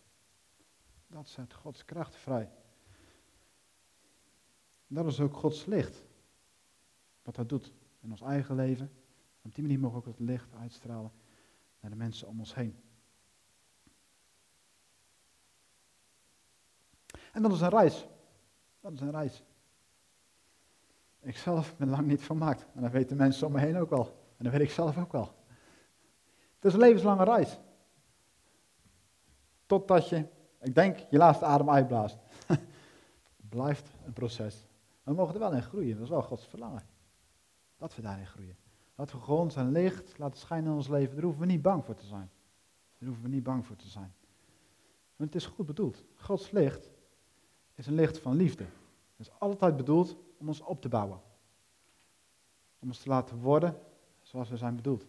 Dat 1.06 1.28
zet 1.28 1.54
Gods 1.54 1.84
kracht 1.84 2.16
vrij. 2.16 2.50
Dat 4.88 5.06
is 5.06 5.20
ook 5.20 5.34
Gods 5.34 5.64
licht. 5.64 6.04
Wat 7.22 7.34
dat 7.34 7.48
doet 7.48 7.72
in 8.00 8.10
ons 8.10 8.20
eigen 8.20 8.54
leven. 8.54 8.92
Op 9.42 9.54
die 9.54 9.62
manier 9.62 9.80
mogen 9.80 10.02
we 10.02 10.08
ook 10.08 10.18
het 10.18 10.26
licht 10.26 10.54
uitstralen 10.60 11.12
naar 11.80 11.90
de 11.90 11.96
mensen 11.96 12.28
om 12.28 12.38
ons 12.38 12.54
heen. 12.54 12.80
En 17.32 17.42
dat 17.42 17.52
is 17.52 17.60
een 17.60 17.68
reis. 17.68 18.06
Dat 18.80 18.92
is 18.92 19.00
een 19.00 19.10
reis. 19.10 19.44
Ik 21.20 21.36
zelf 21.36 21.76
ben 21.76 21.88
lang 21.88 22.06
niet 22.06 22.22
vermaakt. 22.22 22.66
En 22.74 22.82
dat 22.82 22.90
weten 22.90 23.16
mensen 23.16 23.46
om 23.46 23.52
me 23.52 23.60
heen 23.60 23.76
ook 23.76 23.90
wel. 23.90 24.04
En 24.36 24.44
dat 24.44 24.52
weet 24.52 24.62
ik 24.62 24.70
zelf 24.70 24.98
ook 24.98 25.12
wel. 25.12 25.34
Het 26.54 26.64
is 26.64 26.72
een 26.72 26.78
levenslange 26.78 27.24
reis. 27.24 27.58
Totdat 29.66 30.08
je, 30.08 30.26
ik 30.60 30.74
denk, 30.74 30.98
je 31.10 31.16
laatste 31.16 31.44
adem 31.44 31.70
uitblaast. 31.70 32.18
blijft 33.48 33.90
een 34.04 34.12
proces. 34.12 34.67
We 35.08 35.14
mogen 35.14 35.34
er 35.34 35.40
wel 35.40 35.52
in 35.52 35.62
groeien, 35.62 35.94
dat 35.94 36.02
is 36.02 36.08
wel 36.08 36.22
Gods 36.22 36.46
verlangen. 36.46 36.82
Dat 37.76 37.94
we 37.94 38.02
daarin 38.02 38.26
groeien. 38.26 38.56
Dat 38.94 39.12
we 39.12 39.18
gewoon 39.18 39.50
zijn 39.50 39.72
licht 39.72 40.18
laten 40.18 40.38
schijnen 40.38 40.70
in 40.70 40.76
ons 40.76 40.88
leven. 40.88 41.14
Daar 41.14 41.24
hoeven 41.24 41.40
we 41.40 41.46
niet 41.46 41.62
bang 41.62 41.84
voor 41.84 41.94
te 41.94 42.06
zijn. 42.06 42.30
Daar 42.98 43.08
hoeven 43.08 43.22
we 43.22 43.28
niet 43.28 43.42
bang 43.42 43.66
voor 43.66 43.76
te 43.76 43.88
zijn. 43.88 44.14
Want 45.16 45.32
het 45.32 45.42
is 45.42 45.48
goed 45.48 45.66
bedoeld. 45.66 46.04
Gods 46.14 46.50
licht 46.50 46.90
is 47.74 47.86
een 47.86 47.94
licht 47.94 48.18
van 48.18 48.36
liefde. 48.36 48.64
Het 49.16 49.26
is 49.26 49.30
altijd 49.38 49.76
bedoeld 49.76 50.16
om 50.38 50.48
ons 50.48 50.60
op 50.60 50.80
te 50.80 50.88
bouwen. 50.88 51.20
Om 52.78 52.88
ons 52.88 52.98
te 52.98 53.08
laten 53.08 53.38
worden 53.38 53.78
zoals 54.22 54.48
we 54.48 54.56
zijn 54.56 54.76
bedoeld. 54.76 55.06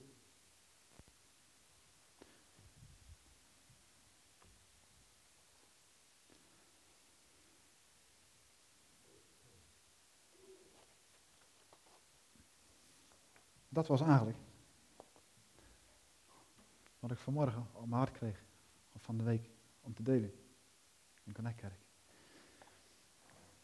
Dat 13.80 13.88
was 13.88 14.02
eigenlijk 14.02 14.38
wat 17.00 17.12
ik 17.12 17.18
vanmorgen 17.18 17.68
op 17.72 17.88
mijn 17.88 18.02
hart 18.02 18.12
kreeg, 18.12 18.44
of 18.94 19.02
van 19.02 19.18
de 19.18 19.24
week, 19.24 19.50
om 19.82 19.94
te 19.94 20.04
delen 20.04 20.34
in 21.24 21.34
Connectkerk. 21.34 21.80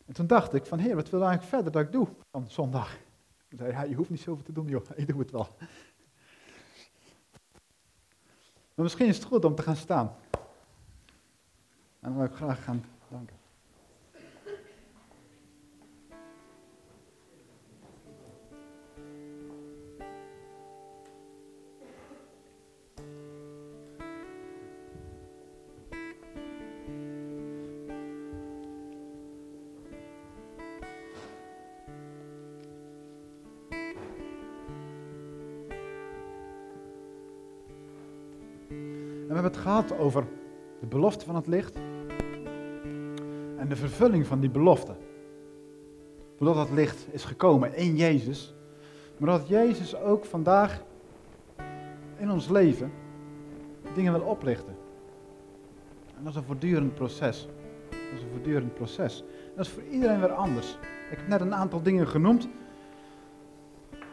En 0.05 0.13
toen 0.13 0.27
dacht 0.27 0.53
ik 0.53 0.65
van, 0.65 0.79
heer, 0.79 0.95
wat 0.95 1.09
wil 1.09 1.23
eigenlijk 1.23 1.49
verder 1.49 1.71
dat 1.71 1.81
ik 1.81 1.91
doe 1.91 2.07
van 2.31 2.49
zondag? 2.49 2.93
Ik 3.47 3.57
zei, 3.57 3.71
ja, 3.71 3.83
je 3.83 3.95
hoeft 3.95 4.09
niet 4.09 4.21
zoveel 4.21 4.43
te 4.43 4.51
doen, 4.51 4.67
joh, 4.67 4.85
ik 4.95 5.07
doe 5.07 5.19
het 5.19 5.31
wel. 5.31 5.55
Maar 8.73 8.85
misschien 8.85 9.07
is 9.07 9.17
het 9.17 9.25
goed 9.25 9.45
om 9.45 9.55
te 9.55 9.63
gaan 9.63 9.75
staan. 9.75 10.15
En 11.99 12.11
dan 12.11 12.15
wil 12.15 12.25
ik 12.25 12.33
graag 12.33 12.63
gaan 12.63 12.85
danken. 13.07 13.44
Gehad 39.65 39.97
over 39.97 40.27
de 40.79 40.85
belofte 40.85 41.25
van 41.25 41.35
het 41.35 41.47
licht 41.47 41.75
en 43.57 43.67
de 43.67 43.75
vervulling 43.75 44.27
van 44.27 44.39
die 44.39 44.49
belofte. 44.49 44.95
Doordat 46.37 46.67
dat 46.67 46.75
licht 46.75 47.07
is 47.11 47.23
gekomen 47.23 47.75
in 47.75 47.95
Jezus, 47.95 48.53
maar 49.17 49.29
dat 49.29 49.47
Jezus 49.47 49.95
ook 49.95 50.25
vandaag 50.25 50.83
in 52.17 52.31
ons 52.31 52.49
leven 52.49 52.91
dingen 53.93 54.13
wil 54.13 54.21
oplichten. 54.21 54.75
En 56.17 56.23
dat 56.23 56.31
is 56.31 56.39
een 56.39 56.45
voortdurend 56.45 56.95
proces. 56.95 57.47
Dat 57.89 57.99
is 58.15 58.21
een 58.21 58.29
voortdurend 58.31 58.73
proces. 58.73 59.23
Dat 59.55 59.65
is 59.65 59.71
voor 59.71 59.83
iedereen 59.83 60.19
weer 60.19 60.33
anders. 60.33 60.77
Ik 61.11 61.17
heb 61.17 61.27
net 61.27 61.41
een 61.41 61.55
aantal 61.55 61.81
dingen 61.81 62.07
genoemd. 62.07 62.47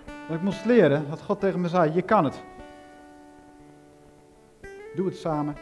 Dat 0.07 0.37
ik 0.37 0.43
moest 0.43 0.65
leren 0.65 1.09
dat 1.09 1.23
God 1.23 1.41
tegen 1.41 1.61
me 1.61 1.69
zei: 1.69 1.93
Je 1.93 2.03
kan 2.03 2.25
het. 2.25 2.43
Doe 4.95 5.07
het 5.07 5.17
samen. 5.17 5.57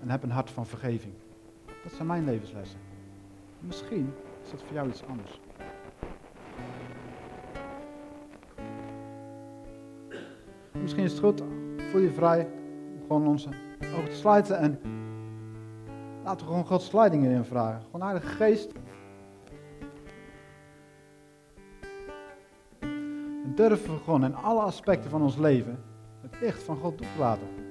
En 0.00 0.10
heb 0.10 0.22
een 0.22 0.30
hart 0.30 0.50
van 0.50 0.66
vergeving. 0.66 1.14
Dat 1.82 1.92
zijn 1.92 2.06
mijn 2.06 2.24
levenslessen. 2.24 2.80
Misschien 3.60 4.12
is 4.42 4.50
dat 4.50 4.62
voor 4.62 4.74
jou 4.74 4.88
iets 4.88 5.04
anders. 5.04 5.40
Misschien 10.72 11.04
is 11.04 11.12
het 11.12 11.20
goed, 11.20 11.42
voel 11.90 12.00
je 12.00 12.10
vrij 12.10 12.48
om 12.94 13.00
gewoon 13.00 13.26
onze 13.26 13.48
ogen 13.94 14.08
te 14.08 14.16
sluiten 14.16 14.58
en 14.58 14.78
laten 16.24 16.46
we 16.46 16.52
gewoon 16.52 16.66
Gods 16.66 16.92
leiding 16.92 17.24
erin 17.24 17.44
vragen. 17.44 17.82
Gewoon 17.82 18.06
Heilige 18.06 18.26
Geest. 18.26 18.72
En 22.80 23.52
durven 23.54 23.94
we 23.94 24.00
gewoon 24.00 24.24
in 24.24 24.34
alle 24.34 24.60
aspecten 24.60 25.10
van 25.10 25.22
ons 25.22 25.36
leven 25.36 25.78
het 26.20 26.40
licht 26.40 26.62
van 26.62 26.76
God 26.76 26.96
toe 26.96 27.06
te 27.14 27.18
laten. 27.18 27.67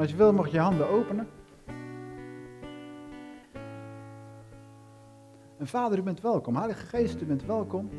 Als 0.00 0.10
je 0.10 0.16
wil, 0.16 0.32
mag 0.32 0.48
je 0.48 0.58
handen 0.58 0.88
openen. 0.88 1.28
En 5.58 5.66
Vader, 5.66 5.98
u 5.98 6.02
bent 6.02 6.20
welkom. 6.20 6.56
Heilige 6.56 6.86
Geest, 6.86 7.20
u 7.20 7.24
bent 7.24 7.44
welkom. 7.44 7.90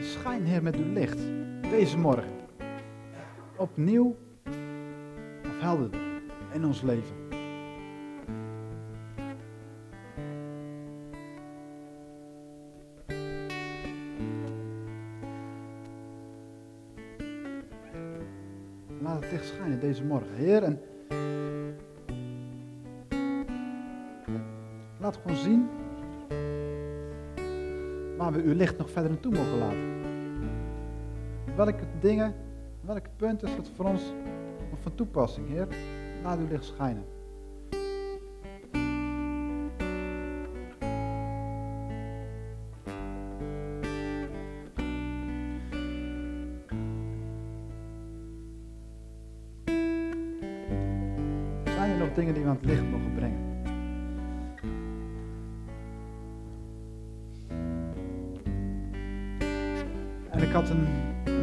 schijn, 0.00 0.44
Heer, 0.44 0.62
met 0.62 0.76
uw 0.76 0.92
licht. 0.92 1.18
Deze 1.60 1.98
morgen. 1.98 2.32
Opnieuw 3.56 4.16
afhelderder 5.48 6.00
in 6.52 6.64
ons 6.64 6.82
leven. 6.82 7.16
Laat 19.02 19.22
het 19.22 19.32
licht 19.32 19.46
schijnen 19.46 19.80
deze 19.80 20.04
morgen. 20.04 20.34
Heer, 20.34 20.62
en 20.62 20.80
Gewoon 25.22 25.36
zien 25.36 25.68
waar 28.16 28.32
we 28.32 28.42
uw 28.42 28.54
licht 28.54 28.78
nog 28.78 28.90
verder 28.90 29.10
naartoe 29.10 29.32
mogen 29.32 29.58
laten. 29.58 29.92
Welke 31.56 31.84
dingen, 32.00 32.34
welke 32.80 33.08
punten 33.16 33.48
is 33.48 33.54
het 33.56 33.70
voor 33.76 33.84
ons 33.84 34.02
van 34.82 34.94
toepassing, 34.94 35.48
Heer? 35.48 35.68
Laat 36.22 36.38
uw 36.38 36.48
licht 36.48 36.64
schijnen. 36.64 37.04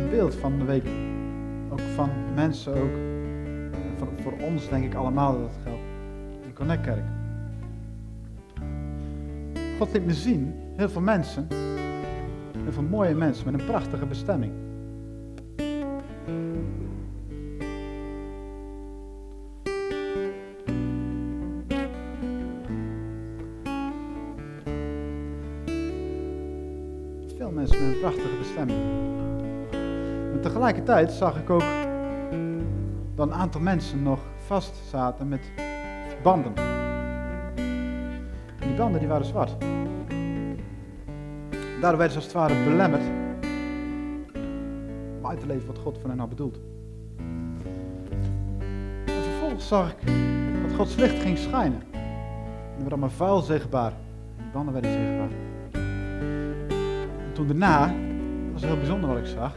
Beeld 0.09 0.35
van 0.35 0.59
de 0.59 0.65
week, 0.65 0.85
ook 1.69 1.79
van 1.95 2.09
mensen 2.35 2.73
ook, 2.73 2.95
voor, 3.97 4.07
voor 4.21 4.33
ons 4.47 4.69
denk 4.69 4.83
ik 4.83 4.93
allemaal 4.95 5.31
dat 5.31 5.41
het 5.41 5.59
geldt, 5.63 5.81
in 6.45 6.53
Connectkerk. 6.53 7.03
God 9.77 9.93
liet 9.93 10.05
me 10.05 10.13
zien, 10.13 10.53
heel 10.75 10.89
veel 10.89 11.01
mensen, 11.01 11.47
heel 12.63 12.71
veel 12.71 12.83
mooie 12.83 13.15
mensen 13.15 13.51
met 13.51 13.61
een 13.61 13.67
prachtige 13.67 14.05
bestemming. 14.05 14.53
Veel 27.37 27.51
mensen 27.51 27.85
met 27.85 27.93
een 27.93 27.99
prachtige 27.99 28.37
bestemming 28.39 29.00
tegelijkertijd 30.61 31.11
zag 31.11 31.37
ik 31.37 31.49
ook 31.49 31.63
dat 33.15 33.27
een 33.27 33.33
aantal 33.33 33.61
mensen 33.61 34.03
nog 34.03 34.19
vast 34.45 34.75
zaten 34.89 35.27
met 35.27 35.51
banden. 36.23 36.55
En 38.59 38.67
die 38.67 38.75
banden 38.75 38.99
die 38.99 39.09
waren 39.09 39.25
zwart. 39.25 39.55
Daardoor 41.81 41.97
werden 41.97 42.11
ze 42.11 42.15
als 42.15 42.25
het 42.25 42.33
ware 42.33 42.63
belemmerd 42.63 43.01
om 45.17 45.27
uit 45.27 45.39
te 45.39 45.45
leven 45.45 45.67
wat 45.67 45.77
God 45.77 45.97
van 46.01 46.09
hen 46.09 46.19
had 46.19 46.29
bedoeld. 46.29 46.59
En 49.05 49.23
vervolgens 49.23 49.67
zag 49.67 49.91
ik 49.91 49.97
dat 50.61 50.75
Gods 50.75 50.95
licht 50.95 51.21
ging 51.21 51.37
schijnen. 51.37 51.83
En 51.91 52.79
werd 52.79 52.91
allemaal 52.91 53.09
vuil 53.09 53.41
zichtbaar. 53.41 53.91
En 54.37 54.43
die 54.43 54.51
banden 54.53 54.73
werden 54.73 54.91
zichtbaar. 54.91 55.29
En 57.25 57.33
toen 57.33 57.47
daarna, 57.47 57.85
dat 57.87 58.51
was 58.51 58.61
heel 58.63 58.77
bijzonder 58.77 59.09
wat 59.09 59.17
ik 59.17 59.25
zag, 59.25 59.53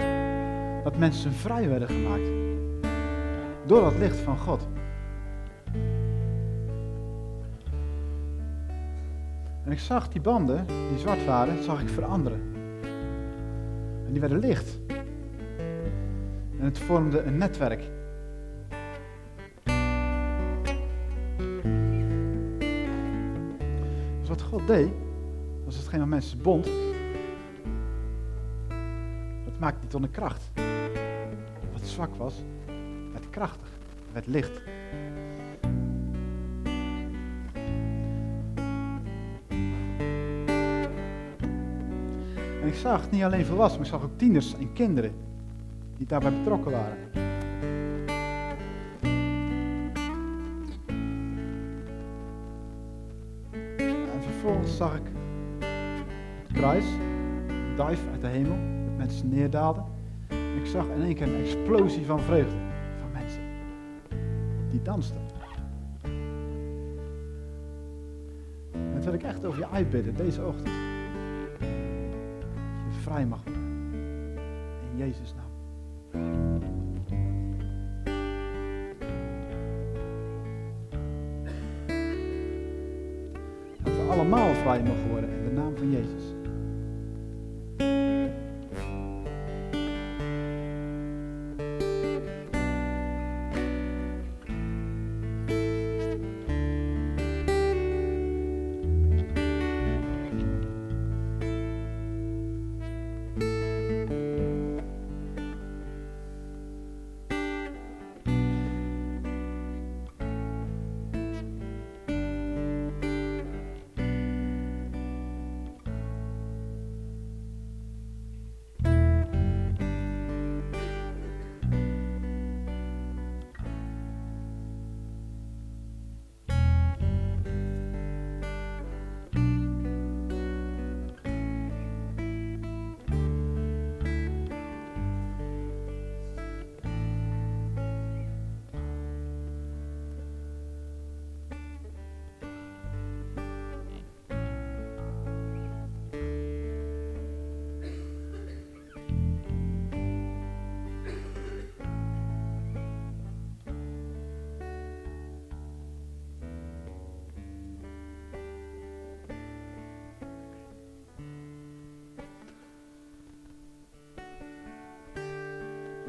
dat 0.85 0.97
mensen 0.97 1.33
vrij 1.33 1.69
werden 1.69 1.89
gemaakt. 1.89 2.29
Door 3.67 3.81
dat 3.81 3.99
licht 3.99 4.17
van 4.17 4.39
God. 4.39 4.69
En 9.65 9.73
ik 9.73 9.79
zag 9.79 10.09
die 10.09 10.21
banden, 10.21 10.67
die 10.67 10.99
zwart 10.99 11.25
waren, 11.25 11.63
zag 11.63 11.81
ik 11.81 11.89
veranderen. 11.89 12.41
En 14.07 14.13
die 14.13 14.21
werden 14.21 14.39
licht. 14.39 14.79
En 16.59 16.65
het 16.65 16.79
vormde 16.79 17.23
een 17.23 17.39
netwerk. 17.39 17.83
Dus 24.21 24.29
wat 24.29 24.43
God 24.43 24.67
deed, 24.67 24.89
was 25.65 25.77
hetgeen 25.77 26.01
wat 26.01 26.09
mensen 26.09 26.43
bond. 26.43 26.65
Dat 29.45 29.59
maakte 29.59 29.81
niet 29.81 29.91
tot 29.91 30.11
kracht. 30.11 30.51
Zwak 31.95 32.15
was, 32.17 32.35
werd 33.13 33.31
krachtig, 33.31 33.69
werd 34.13 34.27
licht. 34.27 34.63
En 42.61 42.67
ik 42.67 42.75
zag 42.75 43.11
niet 43.11 43.23
alleen 43.23 43.45
volwassenen, 43.45 43.87
maar 43.87 43.95
ik 43.95 44.01
zag 44.01 44.11
ook 44.11 44.19
tieners 44.19 44.55
en 44.55 44.73
kinderen 44.73 45.13
die 45.97 46.07
daarbij 46.07 46.33
betrokken 46.33 46.73
waren. 46.73 46.97
En 54.13 54.23
vervolgens 54.23 54.77
zag 54.77 54.97
ik 54.97 55.07
het 56.43 56.53
kruis, 56.53 56.85
duif 57.77 58.01
uit 58.13 58.21
de 58.21 58.29
hemel, 58.29 58.57
met 58.85 58.97
mensen 58.97 59.29
neerdaalden. 59.29 59.85
Ik 60.57 60.67
zag 60.67 60.87
in 60.87 61.03
één 61.03 61.15
keer 61.15 61.27
een 61.27 61.41
explosie 61.41 62.07
van 62.07 62.21
vreugde 62.21 62.57
van 63.01 63.11
mensen 63.13 63.43
die 64.71 64.83
dansten. 64.83 65.17
En 68.73 68.95
dat 68.95 69.05
wil 69.05 69.15
ik 69.15 69.23
echt 69.23 69.45
over 69.45 69.59
je 69.59 69.69
uitbidden 69.69 70.17
deze 70.17 70.45
ochtend. 70.45 70.67
Dat 72.85 72.95
je 72.95 73.01
vrij 73.03 73.27
mag 73.27 73.45
worden. 73.45 73.63
In 74.91 74.99
Jezus' 74.99 75.35
naam. 75.35 75.53
Dat 83.83 83.93
we 83.93 84.07
allemaal 84.11 84.55
vrij 84.55 84.83
mogen 84.83 85.09
worden 85.11 85.31
in 85.31 85.45
de 85.45 85.53
naam 85.55 85.77
van 85.77 85.91
Jezus. 85.91 86.34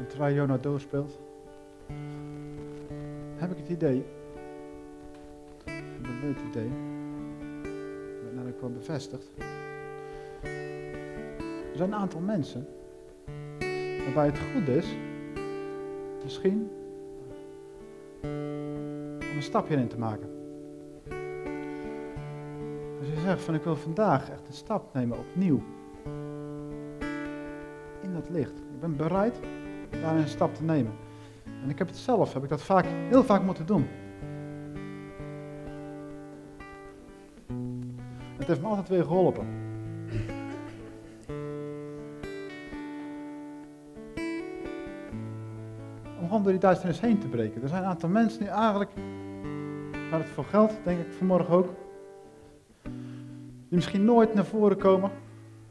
Terwijl 0.08 0.34
Jona 0.34 0.56
doorspeelt, 0.56 1.18
heb 3.36 3.50
ik 3.50 3.56
het 3.56 3.68
idee, 3.68 4.04
ik 5.64 6.06
een 6.06 6.20
leuk 6.20 6.38
idee, 6.48 6.70
werd 8.22 8.34
namelijk 8.34 8.60
wel 8.60 8.72
bevestigd. 8.72 9.30
Er 11.70 11.82
zijn 11.82 11.92
een 11.92 11.98
aantal 11.98 12.20
mensen 12.20 12.66
waarbij 14.04 14.26
het 14.26 14.38
goed 14.38 14.68
is, 14.68 14.96
misschien, 16.22 16.70
om 19.30 19.36
een 19.36 19.42
stapje 19.42 19.76
in 19.76 19.88
te 19.88 19.98
maken. 19.98 20.28
Als 22.98 23.08
je 23.08 23.20
zegt 23.20 23.42
van 23.42 23.54
ik 23.54 23.62
wil 23.62 23.76
vandaag 23.76 24.30
echt 24.30 24.48
een 24.48 24.54
stap 24.54 24.94
nemen 24.94 25.18
opnieuw 25.18 25.62
in 28.02 28.12
dat 28.12 28.28
licht. 28.30 28.58
Ik 28.58 28.80
ben 28.80 28.96
bereid 28.96 29.40
daarin 29.90 30.22
een 30.22 30.28
stap 30.28 30.54
te 30.54 30.62
nemen. 30.62 30.92
En 31.62 31.70
ik 31.70 31.78
heb 31.78 31.86
het 31.86 31.96
zelf, 31.96 32.32
heb 32.32 32.42
ik 32.42 32.48
dat 32.48 32.62
vaak, 32.62 32.84
heel 33.08 33.24
vaak 33.24 33.42
moeten 33.42 33.66
doen. 33.66 33.86
Het 38.36 38.46
heeft 38.46 38.60
me 38.60 38.66
altijd 38.66 38.88
weer 38.88 39.04
geholpen. 39.04 39.46
Om 46.20 46.26
gewoon 46.26 46.42
door 46.42 46.52
die 46.52 46.60
duisternis 46.60 47.00
heen 47.00 47.18
te 47.18 47.28
breken. 47.28 47.62
Er 47.62 47.68
zijn 47.68 47.82
een 47.82 47.88
aantal 47.88 48.08
mensen 48.08 48.38
die 48.38 48.48
eigenlijk, 48.48 48.90
waar 50.10 50.20
het 50.20 50.28
voor 50.28 50.44
geld, 50.44 50.72
denk 50.84 50.98
ik 50.98 51.12
vanmorgen 51.12 51.54
ook, 51.54 51.68
die 53.68 53.76
misschien 53.76 54.04
nooit 54.04 54.34
naar 54.34 54.44
voren 54.44 54.76
komen. 54.76 55.10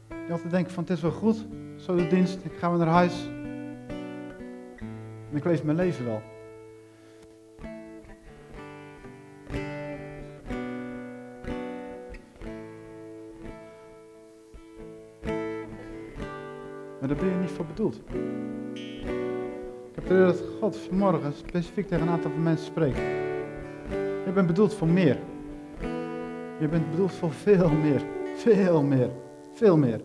Die 0.08 0.32
altijd 0.32 0.50
denken 0.50 0.72
van 0.72 0.82
het 0.82 0.92
is 0.92 1.00
wel 1.00 1.10
goed, 1.10 1.46
zo 1.76 1.96
de 1.96 2.06
dienst, 2.06 2.44
ik 2.44 2.52
ga 2.52 2.68
weer 2.68 2.78
naar 2.78 2.88
huis. 2.88 3.28
En 5.36 5.42
ik 5.42 5.48
leef 5.48 5.64
mijn 5.64 5.76
leven 5.76 6.04
wel. 6.04 6.22
Maar 17.00 17.08
daar 17.08 17.16
ben 17.16 17.28
je 17.28 17.34
niet 17.40 17.50
voor 17.50 17.66
bedoeld. 17.66 18.00
Ik 19.88 19.94
heb 19.94 20.06
de 20.06 20.18
dat 20.18 20.42
God 20.60 20.76
vanmorgen 20.76 21.32
specifiek 21.32 21.86
tegen 21.86 22.06
een 22.06 22.12
aantal 22.12 22.30
van 22.30 22.42
mensen 22.42 22.66
spreekt. 22.66 22.98
Je 24.24 24.30
bent 24.34 24.46
bedoeld 24.46 24.74
voor 24.74 24.88
meer. 24.88 25.18
Je 26.58 26.68
bent 26.68 26.90
bedoeld 26.90 27.12
voor 27.12 27.32
veel 27.32 27.70
meer. 27.70 28.02
Veel 28.36 28.82
meer. 28.82 29.10
Veel 29.52 29.76
meer. 29.76 30.00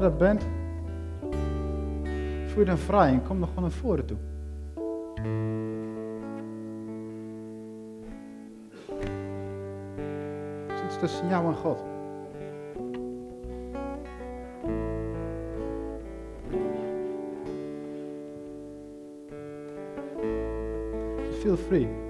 Jij 0.00 0.08
dat 0.08 0.18
bent, 0.18 0.46
voel 2.46 2.58
je 2.58 2.64
dan 2.64 2.78
vrij 2.78 3.08
en 3.12 3.22
kom 3.22 3.38
dan 3.38 3.48
gewoon 3.48 3.62
naar 3.62 3.72
voren 3.72 4.04
toe. 4.04 4.16
Het 10.66 10.90
is 10.90 10.98
tussen 10.98 11.28
jou 11.28 11.46
en 11.46 11.54
God. 11.54 11.82
Feel 21.40 21.56
free. 21.56 22.07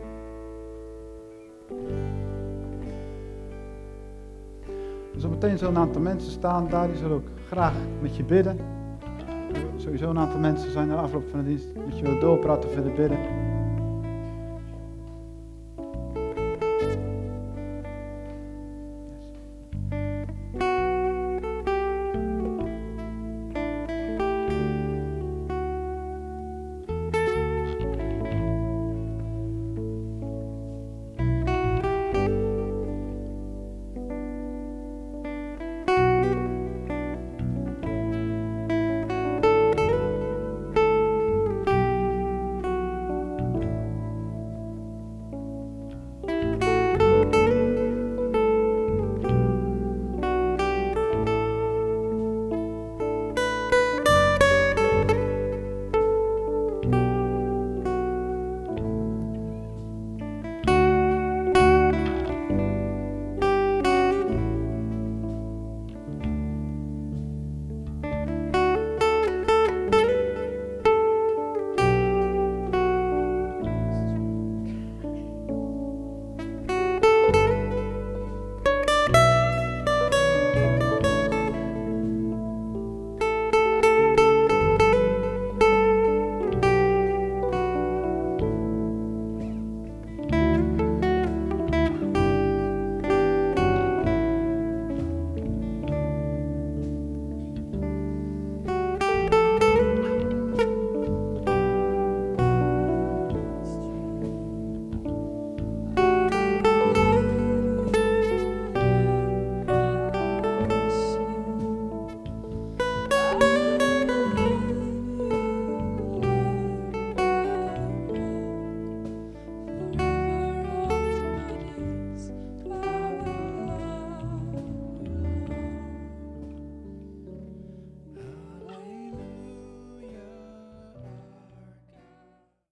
Zullen 5.18 5.38
meteen 5.38 5.58
zo'n 5.58 5.76
aantal 5.76 6.00
mensen 6.00 6.30
staan 6.30 6.68
daar, 6.68 6.86
die 6.86 6.96
zullen 6.96 7.16
ook 7.16 7.28
graag 7.46 7.74
met 8.00 8.16
je 8.16 8.24
bidden. 8.24 8.58
Sowieso 9.76 10.10
een 10.10 10.18
aantal 10.18 10.40
mensen 10.40 10.70
zijn 10.70 10.88
na 10.88 10.94
afloop 10.94 11.28
van 11.30 11.38
de 11.38 11.46
dienst 11.46 11.66
met 11.86 11.98
je 11.98 12.04
willen 12.04 12.20
doorpraten, 12.20 12.70
verder 12.70 12.92
bidden. 12.92 13.47